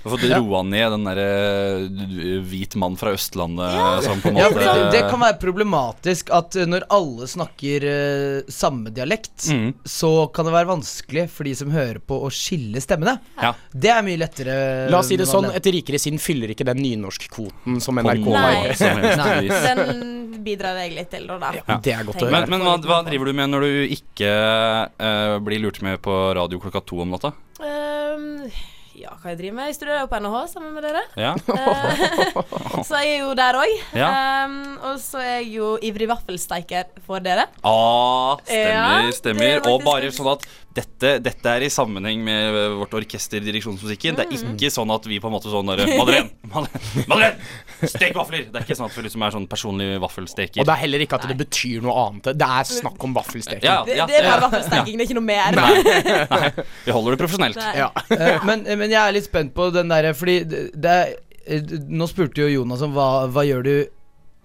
[0.02, 4.62] Du har fått roa ned den derre hvit mann fra Østlandet som på en måte
[4.62, 9.72] ja, det, det kan være problematisk at eh, når alle snakker uh, samme dialekt, mm.
[9.82, 13.18] så kan det være vanskelig for de som hører på, å skille stemmene.
[13.42, 13.52] Ja.
[13.72, 14.58] Det er mye lettere.
[14.92, 18.70] La oss si det sånn, et rikere sinn fyller ikke den nynorskkvoten som NRK har.
[18.86, 19.16] Nei.
[19.22, 19.40] Nei.
[19.50, 20.15] den
[20.46, 21.36] bidrar jeg litt til, da.
[21.42, 21.50] da.
[21.58, 22.32] Ja, det er godt å høre.
[22.36, 24.30] Men, men hva, hva driver du med når du ikke
[25.02, 27.34] uh, blir lurt med på radio klokka to om natta?
[27.60, 28.46] Um,
[28.96, 29.66] ja, hva jeg driver med?
[29.68, 31.02] Jeg studerer jo på NHH sammen med dere.
[31.20, 33.72] Ja, Eh, så jeg er jo der òg.
[33.96, 34.08] Ja.
[34.88, 37.44] og så er jeg jo ivrig vaffelsteiker for dere.
[37.66, 39.50] ah, stemmer, Ja, stemmer.
[39.58, 40.46] er Og bare sånn at
[40.76, 44.16] dette, dette er i sammenheng med eh, vårt orkester Direksjonsmusikken.
[44.18, 44.52] Det er Mm.
[44.54, 46.30] ikke sånn at vi på en måte sånn der, Madeleine!
[46.52, 47.06] Madeleine!
[47.08, 47.88] Madeleine!
[47.88, 48.44] Stek vafler!
[48.52, 50.60] Det er ikke sånn at vi liksom er sånn personlig vaffelsteker.
[50.60, 52.30] Og det er heller ikke at det betyr noe annet.
[52.36, 53.64] Det er snakk om vaffelsteking.
[53.66, 54.44] Ja, Det, ja, det er bare ja.
[54.46, 55.56] vaffelsteiking, det er ikke noe mer.
[55.56, 56.50] Nei,
[56.86, 57.62] vi holder det profesjonelt.
[57.82, 57.90] Ja.
[58.12, 61.10] Eh, men, men jeg er litt spent på den derre Fordi det, det er
[61.56, 63.74] eh, Nå spurte jo Jonas om hva, hva gjør du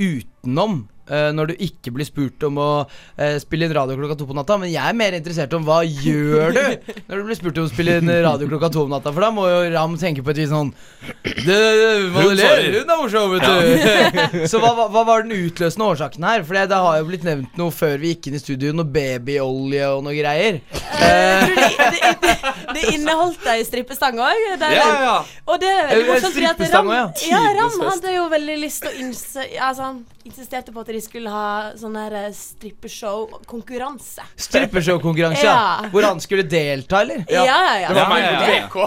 [0.01, 1.00] utenom eh,
[1.35, 2.69] når du ikke blir spurt om å
[3.17, 4.57] eh, spille inn radio klokka to på natta.
[4.61, 6.61] Men jeg er mer interessert om hva gjør du
[7.09, 9.13] når du blir spurt om å spille inn radio klokka to om natta.
[9.13, 10.73] For da må jo Ram tenke på et vis sånn
[11.11, 12.79] det, det, svarer.
[12.79, 14.47] hun er morsom, vet du.
[14.51, 16.45] Så hva, hva, hva var den utløsende årsaken her?
[16.47, 18.87] For det, det har jo blitt nevnt noe før vi gikk inn i studio, noe
[18.89, 20.61] babyolje og noe greier.
[20.71, 22.35] Eh, det, det,
[22.75, 24.45] det inneholdt ei strippestang òg.
[24.51, 25.15] Ja, ja, ja.
[25.47, 26.89] Og det er Eh, veldig morsomt, fordi at Ram,
[27.27, 29.91] ja, Ram hadde jo veldig lyst til å innse, altså,
[30.27, 34.25] insisterte på at de skulle ha sånn her eh, strippeshow-konkurranse.
[34.47, 35.55] Strippeshow-konkurranse, ja.
[35.55, 35.89] Ja.
[35.93, 37.23] Hvor han skulle delta, eller?
[37.31, 37.93] Ja, ja, ja.
[37.93, 38.41] Det var meg ja.
[38.67, 38.77] VK.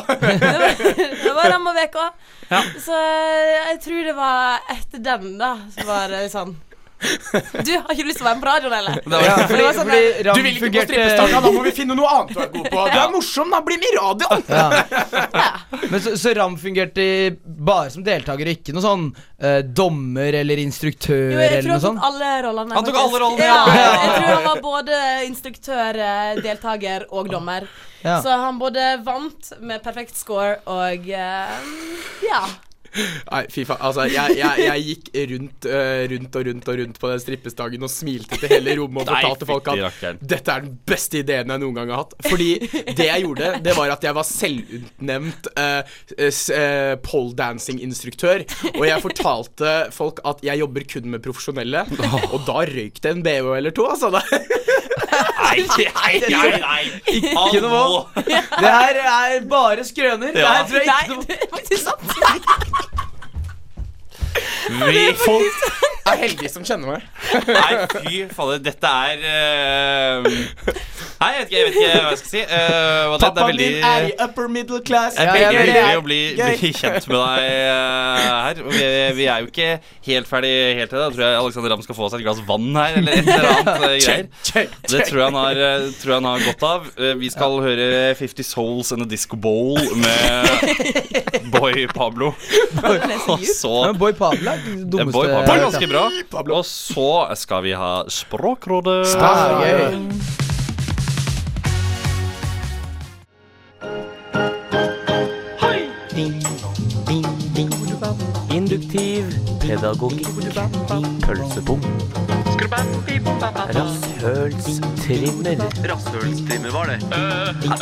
[1.25, 1.99] Det var, dem og VK.
[2.85, 6.55] Så eh, jeg tror det var etter den, da, så var det sånn
[7.05, 8.99] Du, har ikke lyst til å være med på radioen, eller?
[9.25, 12.11] Ja, fordi, sånn fordi Du vil ikke på fungerte strippestanga, da må vi finne noe
[12.15, 12.85] annet du er god på.
[12.89, 13.61] Du er morsom, da.
[13.69, 14.45] Bli med i radioen!
[14.51, 15.49] ja.
[15.91, 17.07] Men så, så Ram fungerte
[17.45, 19.07] bare som deltaker, og ikke noe sånn
[19.39, 22.05] eh, dommer eller instruktør Jo, eller tror noe han tok sånt?
[22.11, 22.79] alle rollene.
[22.79, 23.63] Han tok alle rollene, ja.
[23.79, 23.89] ja.
[23.95, 27.69] Jeg tror han var både instruktør, eh, deltaker og dommer.
[28.05, 28.19] Ja.
[28.23, 31.59] Så han både vant med perfekt score og eh,
[32.27, 32.45] Ja.
[32.95, 33.81] Nei, fy faen.
[33.89, 37.87] Altså, jeg, jeg, jeg gikk rundt, uh, rundt og rundt og rundt på den strippestangen
[37.87, 39.79] og smilte til hele rommet og fortalte folk at
[40.23, 42.15] dette er den beste ideen jeg noen gang har hatt.
[42.29, 42.51] Fordi
[42.95, 45.81] det jeg gjorde, det var at jeg var selvutnevnt uh,
[46.29, 48.47] uh, poledancing-instruktør.
[48.77, 51.85] Og jeg fortalte folk at jeg jobber kun med profesjonelle.
[52.31, 54.11] Og da røyk det en BH eller to, altså.
[54.15, 54.23] Da.
[55.45, 56.83] Nei, nei, nei, nei.
[57.15, 57.99] Ikke noe Hallo.
[58.17, 60.33] Det her er bare skrøner.
[60.35, 60.53] Det Ja.
[60.57, 62.05] her tror jeg ikke noe det er faktisk sant.
[64.83, 65.45] Vi, Folk
[66.13, 67.07] er heldig som kjenner meg.
[67.49, 70.29] nei, fy fader, dette er uh,
[71.15, 72.43] Nei, jeg vet ikke, jeg vet ikke hva jeg skal si.
[72.45, 75.17] Uh, det er Pappaen veldig din er i upper middle class.
[75.17, 78.63] Det er veldig hyggelig å bli, bli kjent med deg uh, her.
[78.69, 78.85] Vi,
[79.21, 79.71] vi er jo ikke
[80.11, 81.05] helt ferdig helt til det.
[81.05, 83.49] Da tror jeg Alexander Ramm skal få seg et glass vann her, eller et eller
[83.51, 84.69] annet eh, greier.
[84.91, 86.89] Det tror jeg han har, eh, tror jeg han har godt av.
[86.99, 87.87] Eh, Vi skal høre
[88.19, 90.49] 50 Souls and a Disco Bowl med
[91.55, 92.33] Boy Pablo.
[93.33, 95.94] Og så Boy Pablo er den dummeste Boy Pablo er ganske bra.
[95.95, 99.17] Og så skal vi ha Språkrådet.
[99.17, 99.93] Ah.
[108.55, 109.25] Induktiv
[109.61, 110.27] pedagogikk.
[111.23, 111.81] Pølsebom.
[113.75, 115.57] Rasshølstrimmer.
[115.91, 116.99] Rasshølstrimmer, var det?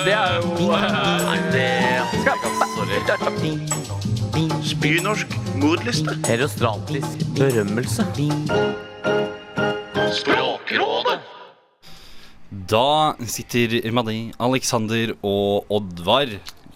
[0.05, 1.69] det er jo Nei, det
[2.77, 4.02] Sorry.
[4.33, 6.15] Spynorsk modliste.
[6.25, 8.07] Herostratisk berømmelse.
[10.17, 11.19] Språkrådet.
[12.49, 16.33] Da sitter Madi, Alexander og Oddvar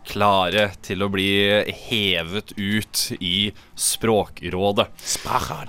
[0.07, 1.31] klare til å bli
[1.89, 4.91] hevet ut i Språkrådet.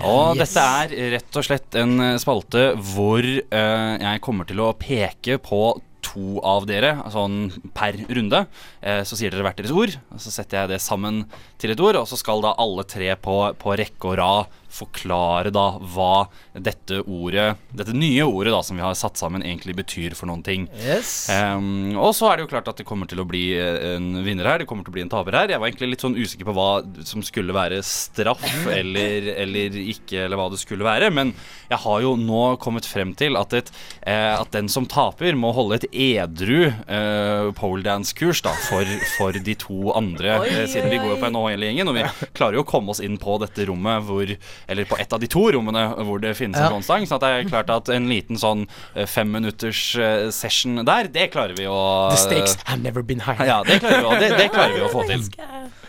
[0.04, 5.40] Og dette er rett og slett en spalte hvor eh, jeg kommer til å peke
[5.40, 5.62] på
[6.06, 8.44] to av dere, sånn per runde.
[8.82, 11.24] Eh, så sier dere hvert deres ord, og så setter jeg det sammen
[11.62, 15.52] til et ord, og så skal da alle tre på, på rekke og rad forklare
[15.54, 20.16] da hva dette ordet, dette nye ordet da som vi har satt sammen, egentlig betyr
[20.18, 20.68] for noen ting.
[20.82, 21.28] Yes.
[21.30, 24.24] Um, og så er det jo klart at det kommer til å bli eh, en
[24.26, 24.64] vinner her.
[24.64, 25.54] Det kommer til å bli en taper her.
[25.54, 26.72] Jeg var egentlig litt sånn usikker på hva
[27.08, 31.12] som skulle være straff eller, eller ikke, eller hva det skulle være.
[31.14, 31.36] Men
[31.70, 35.54] jeg har jo nå kommet frem til at, et, uh, at den som taper, må
[35.54, 41.08] holde et edru uh, poledance-kurs da for, for de to andre, Oi, siden siden vi
[41.08, 41.54] går jo på oi.
[41.56, 41.90] NHL-gjengen.
[41.92, 44.34] Og vi klarer jo å komme oss inn på dette rommet hvor
[44.68, 46.66] Eller på et av de to rommene hvor det finnes Ja.
[46.68, 47.08] en bronstang.
[47.08, 51.30] Så at det er klart at en liten sånn eh, femminutters eh, session der, det
[51.32, 51.78] klarer vi å
[52.12, 53.46] The stakes have never been higher.
[53.48, 55.24] Ja, det klarer vi å, det, det klarer vi å få til.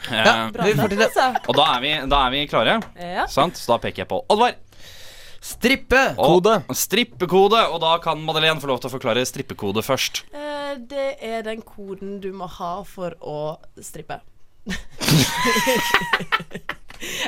[0.08, 1.26] Eh, bra altså.
[1.48, 3.26] og da er, vi, da er vi klare, Ja.
[3.28, 3.56] sant?
[3.58, 4.52] Så da peker jeg på Oddvar.
[5.40, 6.62] Strippekode.
[6.68, 7.60] Og Strippekode.
[7.72, 10.14] Og da kan Madeleine få lov til å forklare strippekode først.
[10.34, 14.18] Eh, det er den koden du må ha for å strippe.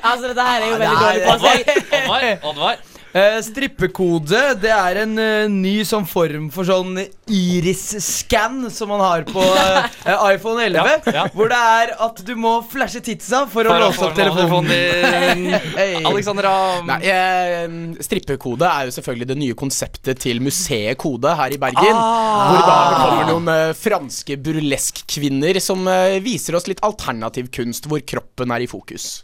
[0.02, 2.48] altså, dette her er jo veldig dårlig på Oddvar, seg.
[2.52, 2.80] Oddvar.
[3.11, 6.94] Eh, strippekode det er en uh, ny sånn form for sånn
[7.26, 9.88] iris-scan som man har på uh,
[10.30, 10.78] iPhone 11.
[10.78, 11.24] Ja, ja.
[11.35, 14.70] Hvor det er at du må flashe titsa for, å For å låse opp telefonen.
[14.70, 15.59] telefonen din.
[15.80, 15.96] Hey.
[16.06, 16.50] Alexandra
[16.87, 17.72] Nei, eh,
[18.04, 21.96] strippekode er jo selvfølgelig det nye konseptet til museet Kode her i Bergen.
[21.96, 25.88] Hvor da kommer noen franske burleskkvinner som
[26.22, 29.22] viser oss litt alternativ kunst hvor kroppen er i fokus.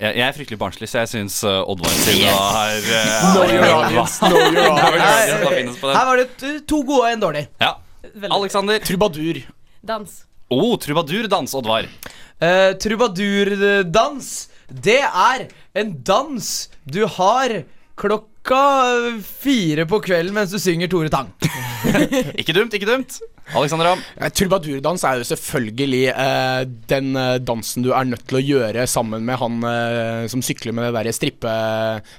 [0.00, 3.46] Jeg, jeg er fryktelig barnslig, så jeg syns uh, Oddvar sin var her uh, Know
[3.48, 5.36] your audience, know your audience.
[5.44, 5.96] Da finnes på den.
[5.96, 7.44] Her var det to gode og en dårlig.
[7.62, 7.74] Ja.
[8.30, 8.80] Alexander.
[8.84, 9.42] Trubadur.
[9.86, 10.18] Dans.
[10.50, 11.86] Oh, trubadurdans, Oddvar.
[12.40, 15.46] Uh, Trubadurdans, det er
[15.78, 16.48] en dans
[16.84, 17.62] du har
[18.00, 21.28] klokka fire på kvelden mens du synger Tore Tang.
[22.40, 23.14] Ikke dumt, ikke dumt.
[23.56, 23.94] Alexandra.
[24.36, 26.58] Trubadurdans er jo selvfølgelig eh,
[26.90, 30.74] den eh, dansen du er nødt til å gjøre sammen med han eh, som sykler
[30.76, 31.54] med det der strippe,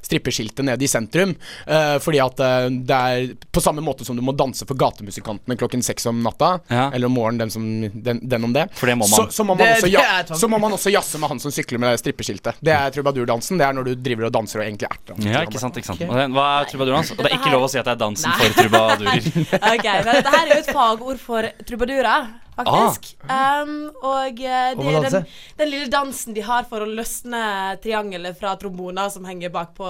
[0.04, 1.32] strippeskiltet nede i sentrum.
[1.70, 5.56] Eh, fordi at eh, det er på samme måte som du må danse for gatemusikantene
[5.62, 6.56] klokken seks om natta.
[6.74, 6.90] Ja.
[6.90, 7.70] Eller om morgenen, den, som,
[8.10, 8.66] den, den om det.
[8.82, 9.16] For det må man.
[9.16, 10.08] Så, så, må man Det- også, ja,
[10.42, 12.60] så må man også jazze med han som sykler med det strippeskiltet.
[12.60, 13.62] Det er trubadurdansen.
[13.62, 15.22] Det er når du driver og danser og egentlig erter.
[15.32, 16.04] Ja, ikke sant, ikke sant.
[16.04, 17.12] Den- Hva er trubadurdans?
[17.16, 19.28] Og det er ikke lov å si at det er dansen for trubadurer.
[19.72, 22.26] Ok, men Dette her er jo et fagord for trubadurer,
[22.58, 23.12] faktisk.
[23.26, 25.28] Um, og eh, det er den,
[25.62, 27.44] den lille dansen de har for å løsne
[27.84, 29.88] triangelet fra tromboner som henger bak på,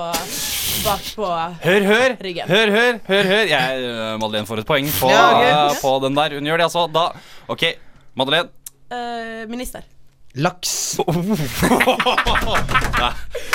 [0.85, 1.29] bak på
[1.65, 2.51] Hør, hør, Ryggen.
[2.51, 3.45] hør, hør, hør, hør.
[3.55, 5.55] Jeg, uh, Madeleine får et poeng på, Ja, okay.
[5.55, 6.37] uh, på den der.
[6.37, 6.85] Hun gjør det altså.
[6.99, 7.07] Da,
[7.51, 7.65] OK,
[8.19, 8.53] Madeleine.
[8.91, 9.87] Uh, minister.
[10.35, 10.95] Laks.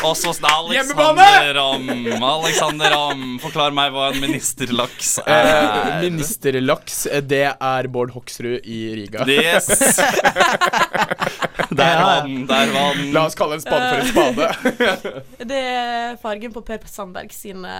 [0.04, 1.88] Og så sn- Alexander Ramm.
[2.22, 6.02] Alexander Ramm, forklar meg hva en ministerlaks Eh, er.
[6.04, 9.24] Ministerlaks, eh, det er Bård Hoksrud i Riga.
[9.26, 9.66] Yes.
[11.76, 13.08] Der var den, der var den.
[13.12, 15.22] La oss kalle en spade for en spade.
[15.50, 17.72] Det er fargen på Per Sandberg sine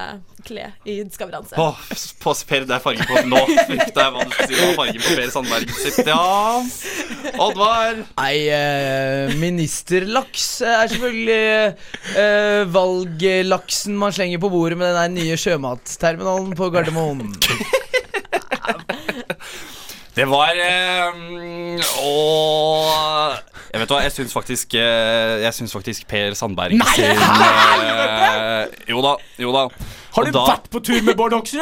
[0.44, 1.54] klær i Skal vi danse.
[1.60, 1.78] Oh,
[2.20, 4.54] på Per, det er fargen på Nå Det er hva du skal si.
[4.58, 6.02] Hva er fargen på Per Sandberg sitt?
[6.10, 6.18] Ja.
[7.46, 8.02] Oddvar.
[8.18, 8.34] Nei,
[8.86, 11.74] eh, ministerlaks er selvfølgelig
[12.16, 17.34] eh, valglaksen man slenger på bordet med den nye sjømatterminalen på Gardermoen.
[20.16, 21.12] Det var eh,
[22.00, 23.34] Og
[23.72, 28.64] Jeg vet hva, jeg syns faktisk eh, Jeg syns faktisk Per Sandberg Nei, sin eh,
[28.88, 29.66] Jo da, jo da.
[30.16, 31.60] Har du da- vært på tur med Bård Hoksrud?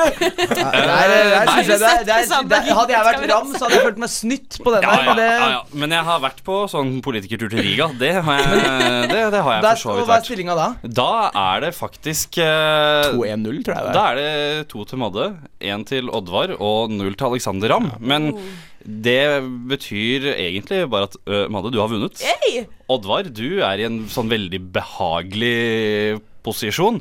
[1.75, 5.05] Hadde jeg vært ram, så hadde jeg følt meg snytt på den ja, der.
[5.05, 5.63] ja, Men ja, ja.
[5.85, 7.89] Men jeg har vært på sånn politikertur til Riga.
[8.01, 8.61] Det har jeg,
[9.11, 10.09] det, det har jeg for så og vært.
[10.11, 10.69] hva er stillinga da?
[11.01, 11.09] Da
[11.45, 14.13] er det faktisk eh, 2-1-0, tror jeg det Da er.
[14.13, 15.27] er det to til Madde,
[15.65, 17.91] én til Oddvar og null til Alexander Ramm.
[18.01, 18.31] Men
[18.85, 19.41] det
[19.71, 22.21] betyr egentlig bare at uh, Madde, du har vunnet.
[22.21, 22.67] Hey!
[22.93, 27.01] Oddvar, du er i en sånn veldig behagelig posisjon.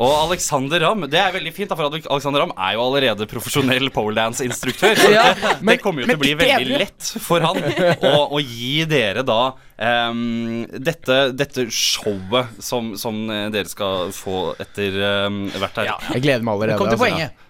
[0.00, 3.90] Og Alexander Ramm Det er veldig fint, da, for Alexander Ramm er jo allerede profesjonell
[3.92, 4.96] poledance-instruktør.
[4.96, 7.60] Så Ja, det, det kommer jo til å bli veldig lett for han
[8.08, 14.54] å, å gi dere da um, dette, dette showet som, som eh, dere skal få
[14.62, 14.96] etter
[15.28, 15.92] um, hvert her.
[16.14, 16.80] Jeg gleder meg allerede.
[16.80, 17.04] Kom til altså.
[17.04, 17.46] poenget.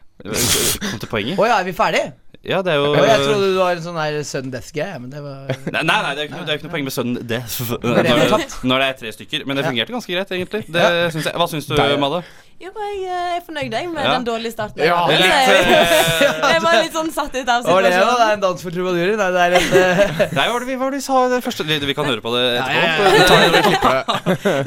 [0.90, 1.38] Kom til poenget?
[1.38, 2.04] Å ja, er vi ferdig?
[2.40, 5.20] Ja, det er jo jeg trodde du var en sånn der sudden death-greie, men det
[5.20, 7.18] var Nei, nei, nei, det er jo ikke, det er ikke noe poeng med sudden
[7.28, 9.44] Death når, når det er tre stykker.
[9.44, 10.62] Men det fungerte ganske greit, egentlig.
[10.72, 11.34] Det, synes jeg.
[11.36, 11.74] Hva syns du.
[12.00, 12.22] Madde?
[12.60, 14.10] Jo, jeg eh, er fornøyd jeg, med Ja.
[14.18, 14.82] den dårlige starten.
[14.84, 17.72] Ja, det er litt, Så jeg, jeg var litt sånn satt ut av situasjonen.
[17.72, 17.92] var det?
[17.94, 19.14] Det er en dans for trubadurer?
[19.16, 20.20] Nei, det er en uh...
[20.36, 21.64] Nei, hva var det vi, hva var det sa det første?
[21.64, 22.76] Vi, kan høre på det etterpå.
[22.76, 23.24] ja, ja, ja.
[23.24, 23.62] Ta det.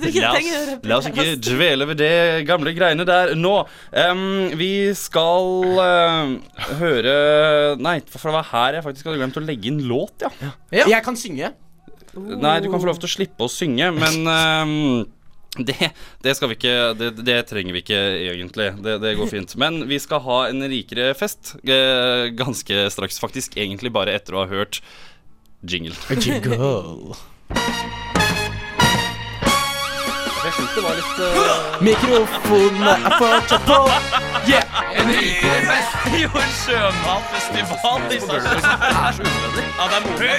[0.10, 2.12] Jeg tror La oss, la oss ikke dvele ved det
[2.50, 3.56] gamle greiene der nå.
[3.94, 4.26] Um,
[4.58, 6.34] vi skal uh,
[6.82, 7.18] høre
[7.78, 10.34] Nei, for det var her jeg faktisk hadde glemt å legge inn låt, ja.
[10.74, 10.90] Ja.
[10.98, 11.54] Jeg kan synge.
[12.18, 14.74] Nei, du kan få lov til å slippe å synge, men em,
[15.58, 15.92] det,
[16.26, 18.72] det ikke det, det trenger vi ikke egentlig.
[18.82, 19.56] Det, det går fint.
[19.62, 23.22] Men vi skal ha en rikere fest eh, ganske straks.
[23.22, 24.82] Faktisk egentlig bare etter å ha hørt
[25.62, 25.96] jingle.
[26.18, 27.14] Jingle.
[30.54, 31.82] Jeg syns det var litt uh...
[31.82, 33.78] Mikrofonene er fortsatt på.
[34.46, 34.66] Yeah!
[35.02, 35.10] En
[35.66, 35.96] fest!
[36.22, 36.30] Jo,
[36.62, 38.60] sjømatfestival i Stavanger.
[38.62, 39.64] Det er så unødvendig.
[39.80, 40.34] Ja, det er moro.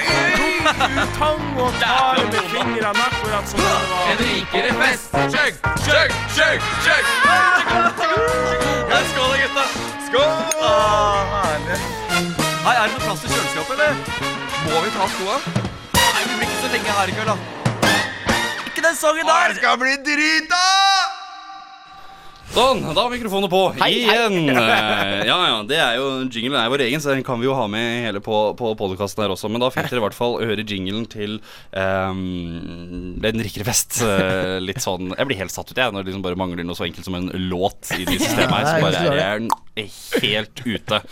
[1.19, 4.05] Tang og tar med fingrene akkurat som det var.
[4.13, 5.19] En rikere fest.
[5.35, 5.53] Chug,
[5.87, 7.05] chug, chug, chug.
[9.11, 9.67] Skål da, gutta.
[10.07, 10.31] Skål!
[10.63, 11.81] Ah, herlig.
[12.65, 13.95] Hei, er det noe plass til kjøleskapet, eller?
[14.71, 15.37] Må vi ta skoa?
[15.99, 17.64] Nei, vi blir ikke så lenge her i kveld, da.
[18.85, 19.49] Den sangen der!
[19.49, 20.94] Det skal bli drita!
[22.55, 24.47] Sånn, da er mikrofonen på Hei, igjen.
[24.55, 25.23] Hei.
[25.29, 27.65] Ja, ja, det er jo Jinglen er vår egen, så den kan vi jo ha
[27.71, 29.51] med hele på, på podkasten her også.
[29.51, 31.41] Men da fikk dere i hvert fall høre jinglen til
[31.75, 33.99] um, Den rikere fest.
[34.07, 36.79] eh, litt sånn Jeg blir helt satt ut, jeg, når det liksom bare mangler noe
[36.79, 38.71] så enkelt som en låt i det systemet her.
[38.71, 39.91] Så bare er jeg
[40.23, 41.03] helt ute.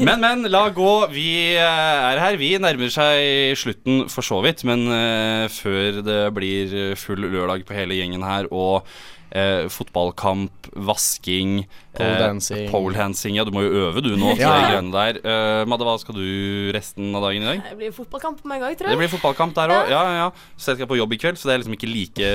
[0.00, 0.90] Men, men, la gå.
[1.12, 1.28] Vi
[1.60, 2.40] eh, er her.
[2.40, 4.64] Vi nærmer seg slutten for så vidt.
[4.68, 8.86] Men uh, før det blir full lørdag på hele gjengen her, og
[9.30, 11.64] eh, fotballkamp, vasking
[11.96, 12.70] Pole eh.
[12.70, 13.06] Pole.
[13.34, 14.52] Ja, du må jo øve, du, nå, til Ja.
[14.54, 15.20] de greiene der.
[15.22, 17.64] Eh, Madde, hva skal du resten av dagen i dag?
[17.70, 19.90] Det blir fotballkamp på meg òg, tror Det blir fotballkamp der òg.
[19.90, 20.30] Ja, ja, ja.
[20.56, 22.30] Så jeg skal på jobb i kveld, så det er liksom ikke like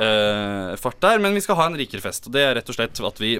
[0.00, 1.18] eh, fart der.
[1.18, 2.26] Men vi skal ha en rikere fest.
[2.26, 3.38] Og det er rett og slett at vi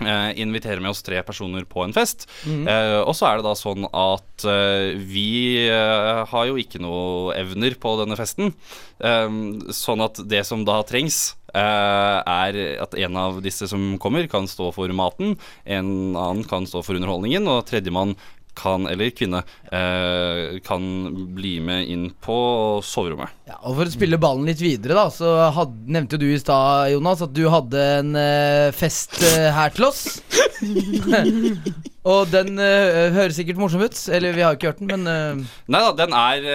[0.00, 2.26] eh, inviterer med oss tre personer på en fest.
[2.46, 7.76] Eh, og så er det da sånn at eh, vi har jo ikke noe evner
[7.80, 8.54] på denne festen.
[9.00, 14.48] Sånn at det som da trengs, eh, er at en av disse som kommer, kan
[14.50, 15.36] stå for maten.
[15.64, 18.16] En annen kan stå for underholdningen, og tredjemann
[18.60, 19.42] kan, eller kvinne,
[19.72, 20.84] eh, kan
[21.34, 23.30] bli med inn på soverommet.
[23.50, 26.92] Ja, og For å spille ballen litt videre, da så had, nevnte du i stad,
[26.92, 30.20] Jonas, at du hadde en uh, fest uh, her til oss.
[32.10, 33.98] og den uh, høres sikkert morsom ut.
[34.14, 35.10] Eller vi har ikke hørt den, men
[35.42, 35.58] uh...
[35.66, 36.46] Nei da, den er,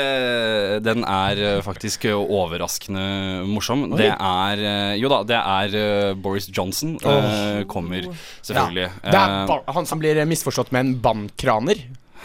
[0.86, 3.89] den er faktisk overraskende morsom.
[4.00, 7.62] Det er Jo da, det er Boris Johnson Oh.
[7.70, 8.08] kommer,
[8.46, 8.88] selvfølgelig.
[9.04, 11.84] Det er han som blir misforstått med en bandkraner.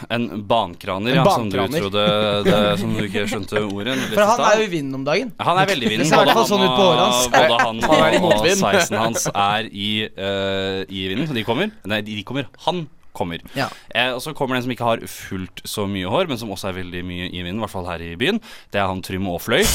[0.09, 2.05] En bankraner, ja, som du trodde
[2.47, 3.97] det, Som du ikke skjønte ordet.
[4.13, 5.33] For han er jo i vinden om dagen.
[5.41, 6.15] Han er veldig i vinden.
[6.15, 7.27] Både sånn ut på hans.
[7.35, 8.63] Både han Han i og, og motvind.
[8.63, 11.29] sveisen hans er i, uh, i vinden.
[11.37, 11.75] De kommer.
[11.91, 12.49] Nei, de kommer.
[12.67, 12.87] Han
[13.17, 13.43] kommer.
[13.57, 13.69] Ja.
[13.95, 16.53] Eh, og så kommer det en som ikke har fullt så mye hår, men som
[16.53, 18.41] også er veldig mye i vinden, i hvert fall her i byen.
[18.71, 19.65] Det er han Trym Aafløy.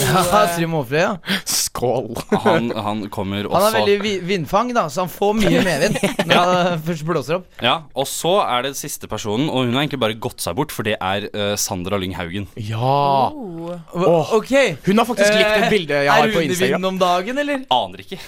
[0.00, 0.22] Ja,
[0.54, 1.40] Trym Aafløy, ja.
[1.50, 2.12] Skål.
[2.44, 5.98] Han, han kommer også Han er veldig vindfang, da, så han får mye medvind
[6.30, 7.50] når han først blåser opp.
[7.64, 10.74] Ja, Og så er det siste personen, og hun har egentlig bare gått seg bort,
[10.74, 12.46] for det er uh, Sandra Lyng Haugen.
[12.54, 13.30] Ja.
[13.34, 14.34] Oh.
[14.36, 14.52] Ok
[14.86, 16.50] Hun har faktisk likt et bildet bilde jeg har på Instagram.
[16.50, 17.64] Er hun i vinden om dagen, eller?
[17.70, 18.18] Aner ikke.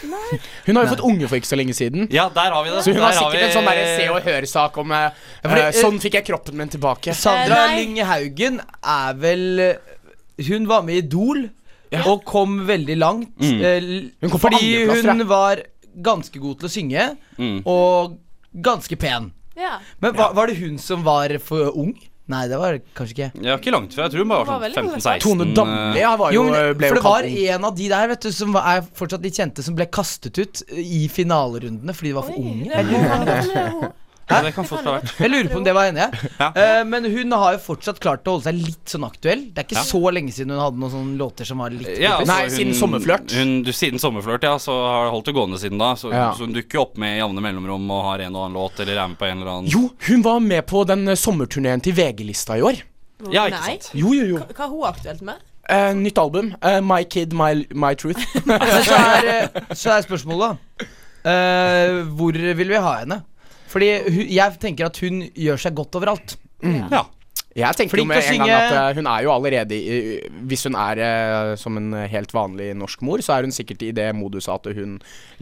[0.67, 2.09] Hun har jo fått unge for ikke så lenge siden.
[2.13, 2.85] Ja, der har vi det.
[2.85, 5.09] Så hun har Der sikkert en sånn der Se og Hør-sak om uh,
[5.43, 7.15] fordi, eh, Sånn fikk jeg kroppen min tilbake.
[7.15, 7.65] Sandra.
[7.77, 9.77] Lynge Haugen er vel
[10.49, 11.49] Hun var med i Idol
[12.09, 13.35] og kom veldig langt.
[13.37, 14.13] Mm.
[14.23, 15.61] Hun kom på fordi andreplass, tror hun var
[16.03, 17.03] ganske god til å synge,
[17.37, 17.59] Mm.
[17.69, 18.15] og
[18.65, 19.27] ganske pen.
[19.55, 19.75] Ja.
[20.01, 21.93] Men var, var det hun som var for ung?
[22.33, 23.45] Nei, det var kanskje ikke.
[23.45, 24.07] Ja, ikke langt fra.
[24.07, 25.21] Jeg tror hun bare var var sånn 15-16.
[25.21, 27.37] Tone Damli ja, var Jo, jo, men, ble for jo det var ung.
[27.59, 30.39] en av de der vet du som var- er fortsatt litt kjente, som ble kastet
[30.41, 32.71] ut i finalerundene fordi de var for unge.
[32.73, 33.93] Det
[34.29, 34.35] det.
[34.37, 35.13] Ja, det kan fort ha vært.
[35.19, 36.07] Jeg lurer på om det var henne.
[36.11, 36.31] jeg.
[36.39, 36.49] Ja.
[36.57, 39.43] Eh, men hun har jo fortsatt klart å holde seg litt sånn aktuell.
[39.53, 39.85] Det er ikke Ja.
[39.89, 42.75] så lenge siden hun hadde noen sånne låter som var litt Ja, altså, Nei, siden
[42.79, 43.33] Sommerflørt.
[43.37, 44.57] Hun, du, siden sommerflørt, ja.
[44.63, 45.93] Så har holdt det gående siden da.
[45.95, 46.33] Så, Ja.
[46.33, 48.97] så hun dukker jo opp med jevne mellomrom og har en og annen låt, eller
[49.03, 51.93] er med på en eller annen Jo, hun var med på den eh, sommerturneen til
[51.93, 52.83] VG-lista i år.
[53.31, 53.77] Ja, ikke Nei.
[53.79, 53.91] sant.
[53.95, 54.39] Jo, jo, jo.
[54.39, 55.35] Hva hva er hun aktuelt med?
[55.71, 56.55] Eh, nytt album.
[56.61, 58.19] Eh, My Kid, My, my Truth.
[58.47, 58.59] Men
[58.89, 60.87] så er, eh, så er spørsmålet, da.
[61.31, 63.21] Eh, hvor vil vi ha henne?
[63.73, 66.37] Fordi hun, jeg tenker at hun gjør seg godt overalt.
[66.63, 67.03] Ja.
[67.53, 69.77] Jeg tenkte jo med en gang at eh, hun er jo allerede
[70.49, 73.91] Hvis hun er eh, som en helt vanlig norsk mor, så er hun sikkert i
[73.93, 74.95] det moduset at hun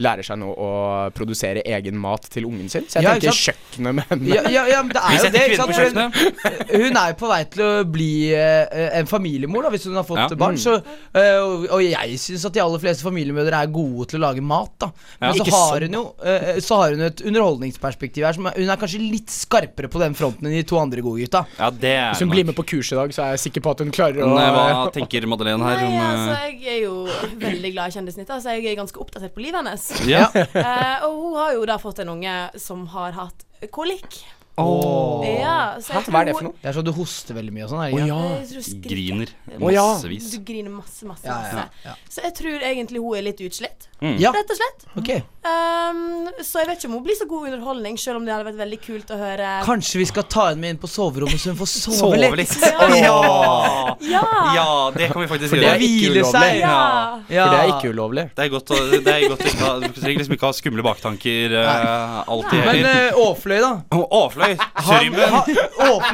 [0.03, 0.71] lærer seg nå å
[1.15, 2.87] produsere egen mat til ungen sin.
[2.91, 4.35] Så jeg Ja, tenker kjøkkenet med henne.
[4.35, 5.45] Ja, ja, ja men det er jo det.
[5.51, 6.19] Ikke sant?
[6.19, 9.99] Hun, Hun er jo på vei til å bli eh, en familiemor, da hvis hun
[10.01, 10.41] har fått Ja.
[10.41, 10.59] barn.
[10.61, 10.75] Så,
[11.15, 14.43] eh, og, og jeg syns at de aller fleste familiemødre er gode til å lage
[14.43, 14.73] mat.
[14.83, 14.91] da
[15.23, 16.05] Men så, har hun jo
[16.65, 18.35] Så har hun et underholdningsperspektiv her.
[18.37, 21.45] Som hun er kanskje litt skarpere på den fronten enn de to andre gode gutta.
[21.59, 22.37] ja, det Hvis hun nok.
[22.37, 24.31] blir med på kurs i dag, så er jeg sikker på at hun klarer å
[24.33, 28.35] eh, Hva tenker Madeleine her Nei, altså, eh, jeg er jo veldig glad i Kjendisnytt,
[28.35, 29.87] så jeg er ganske oppdatert på livet hennes.
[30.09, 30.27] Ja.
[30.35, 34.23] uh, og hun har jo da fått en unge som har hatt kolikk.
[34.61, 35.25] Åh.
[35.41, 36.55] Ja, så jeg Hæ, hva er det for noe?
[36.63, 37.83] Det er sånn du hoster veldig mye og sånn.
[37.85, 38.09] er det Å ikke?
[38.11, 38.21] ja.
[38.41, 38.91] Jeg tror skriker.
[38.91, 39.87] Griner Å, ja.
[39.95, 40.31] massevis.
[40.35, 41.57] Du griner masse, masse, Ja, masse.
[41.57, 41.95] ja, ja.
[42.11, 44.89] Så jeg tror egentlig hun er litt utslitt, Ja, rett og slett.
[44.97, 48.33] ok Um, så jeg vet ikke om hun blir så god underholdning, selv om det
[48.35, 49.49] hadde vært veldig kult å høre.
[49.65, 52.37] Kanskje vi skal ta henne med inn på soverommet så hun får sove, Sove litt.
[52.43, 52.53] litt.
[53.01, 53.01] Ja.
[53.01, 53.97] Ja.
[54.05, 54.21] Ja!
[54.55, 55.79] ja, det kan vi faktisk For det gjøre.
[55.79, 56.43] er ikke Hvile ulovlig.
[56.45, 56.59] seg.
[56.61, 56.77] Ja.
[57.33, 57.47] Ja.
[57.47, 58.25] For det er ikke ulovlig.
[58.37, 60.53] Det er godt å, det er godt å ikke ha, Du trenger liksom ikke ha
[60.61, 63.01] skumle baktanker uh, alltid Men heller.
[63.17, 63.73] uh, Åfløy, da.
[63.97, 64.01] Å,
[64.59, 66.13] Han, ha,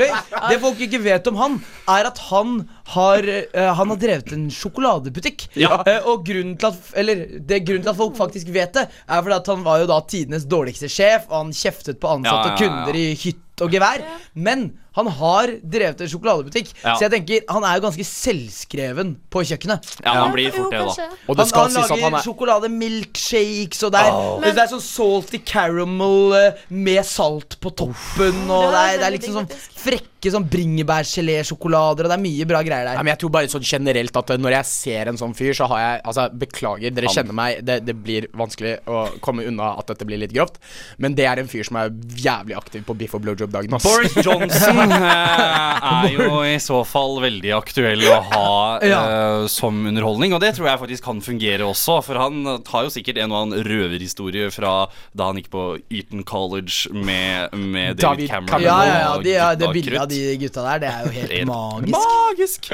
[0.51, 1.59] det folk ikke vet om han,
[1.93, 2.59] er at han
[2.95, 5.49] har, eh, han har drevet en sjokoladebutikk.
[5.59, 5.81] Ja.
[5.87, 9.23] Eh, og grunnen til at Eller det grunnen til at folk faktisk vet det, er
[9.23, 12.43] fordi at han var jo da tidenes dårligste sjef, og han kjeftet på ansatte Ja,
[12.43, 14.05] ja, ja, og kunder i hytt og gevær.
[14.35, 16.95] Men Han har drevet en sjokoladebutikk, Ja.
[16.97, 19.91] så jeg tenker han er jo ganske selvskreven på kjøkkenet.
[20.05, 21.09] Ja, han blir fort det, da.
[21.29, 24.19] Og det skal han han lager han er sjokolademilkshakes, og det er,
[24.55, 29.17] det er sånn salty caramel eh, med salt på toppen, og det er, det er
[29.19, 29.51] liksom sånn
[29.87, 32.97] frekke sånn bringebærgelésjokolader, og det er mye bra greier der.
[32.97, 33.05] der.
[33.05, 35.69] men jeg tror bare sånn generelt at eh, Når jeg ser en sånn fyr, så
[35.71, 37.15] har jeg Altså, beklager, dere Han.
[37.17, 37.61] kjenner meg.
[37.67, 40.59] Det, det blir vanskelig å komme unna at dette blir litt grovt.
[41.03, 43.75] Men det er en fyr som er jævlig aktiv på biff og blowjob-dagen.
[43.77, 43.87] ass.
[43.87, 48.51] Boris Johnson eh, er jo i så fall veldig aktuell å ha
[48.83, 52.01] eh, som underholdning, og det tror jeg faktisk kan fungere også.
[52.07, 54.75] For han har jo sikkert en og annen røverhistorie fra
[55.17, 58.67] da han gikk på Eton College med, med David, David Cameron.
[58.67, 61.15] Ja, ja, ja, og de, ja det bildet av de gutta der, det er jo
[61.21, 61.97] helt magisk.
[61.97, 62.71] Magisk!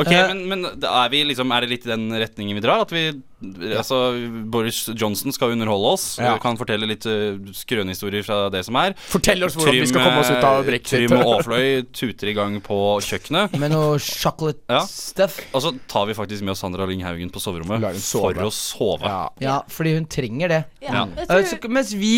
[0.00, 0.34] Ok, Eh.
[0.34, 2.84] men, men er, vi liksom, er det litt i den retningen vi drar?
[2.86, 3.06] At vi
[3.38, 3.96] Altså,
[4.50, 6.06] Boris Johnson skal underholde oss.
[6.18, 6.32] Ja.
[6.42, 8.96] Kan fortelle litt uh, skrønehistorier fra det som er.
[8.98, 11.04] Fortell oss hvordan vi skal komme oss ut av brexit.
[11.06, 13.54] Trym og Aafløy tuter i gang på kjøkkenet.
[13.62, 14.80] Med noe chocolate Ja.
[14.90, 15.38] stuff.
[15.54, 19.06] Og så tar vi faktisk med oss Sandra Lyng Haugen på soverommet for å sove.
[19.06, 19.22] Ja.
[19.46, 20.64] Ja, fordi hun trenger det.
[20.82, 21.06] Ja, Ja.
[21.14, 22.14] Eh, tror, så, mens vi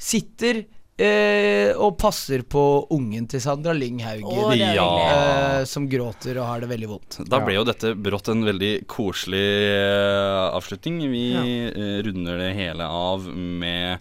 [0.00, 0.64] sitter
[0.98, 2.62] eh, og passer på
[2.94, 4.54] ungen til Sandra Lyng Haugen.
[4.58, 4.86] Ja.
[5.08, 7.18] eh, som gråter og har det veldig vondt.
[7.30, 11.00] Da ble jo dette brått en veldig koselig eh, avslutning.
[11.10, 13.98] Vi eh, runder det hele av med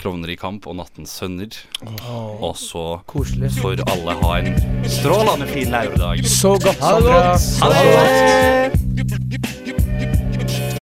[0.00, 1.52] Klovner i kamp og Nattens sønner.
[2.40, 3.50] Og så Koselig.
[3.60, 4.56] får alle ha en
[4.88, 6.24] strålende fin lørdag.
[6.26, 7.20] Så godt, Ha det Sandra.
[7.28, 7.60] godt.
[7.60, 7.68] Ha
[10.08, 10.21] det!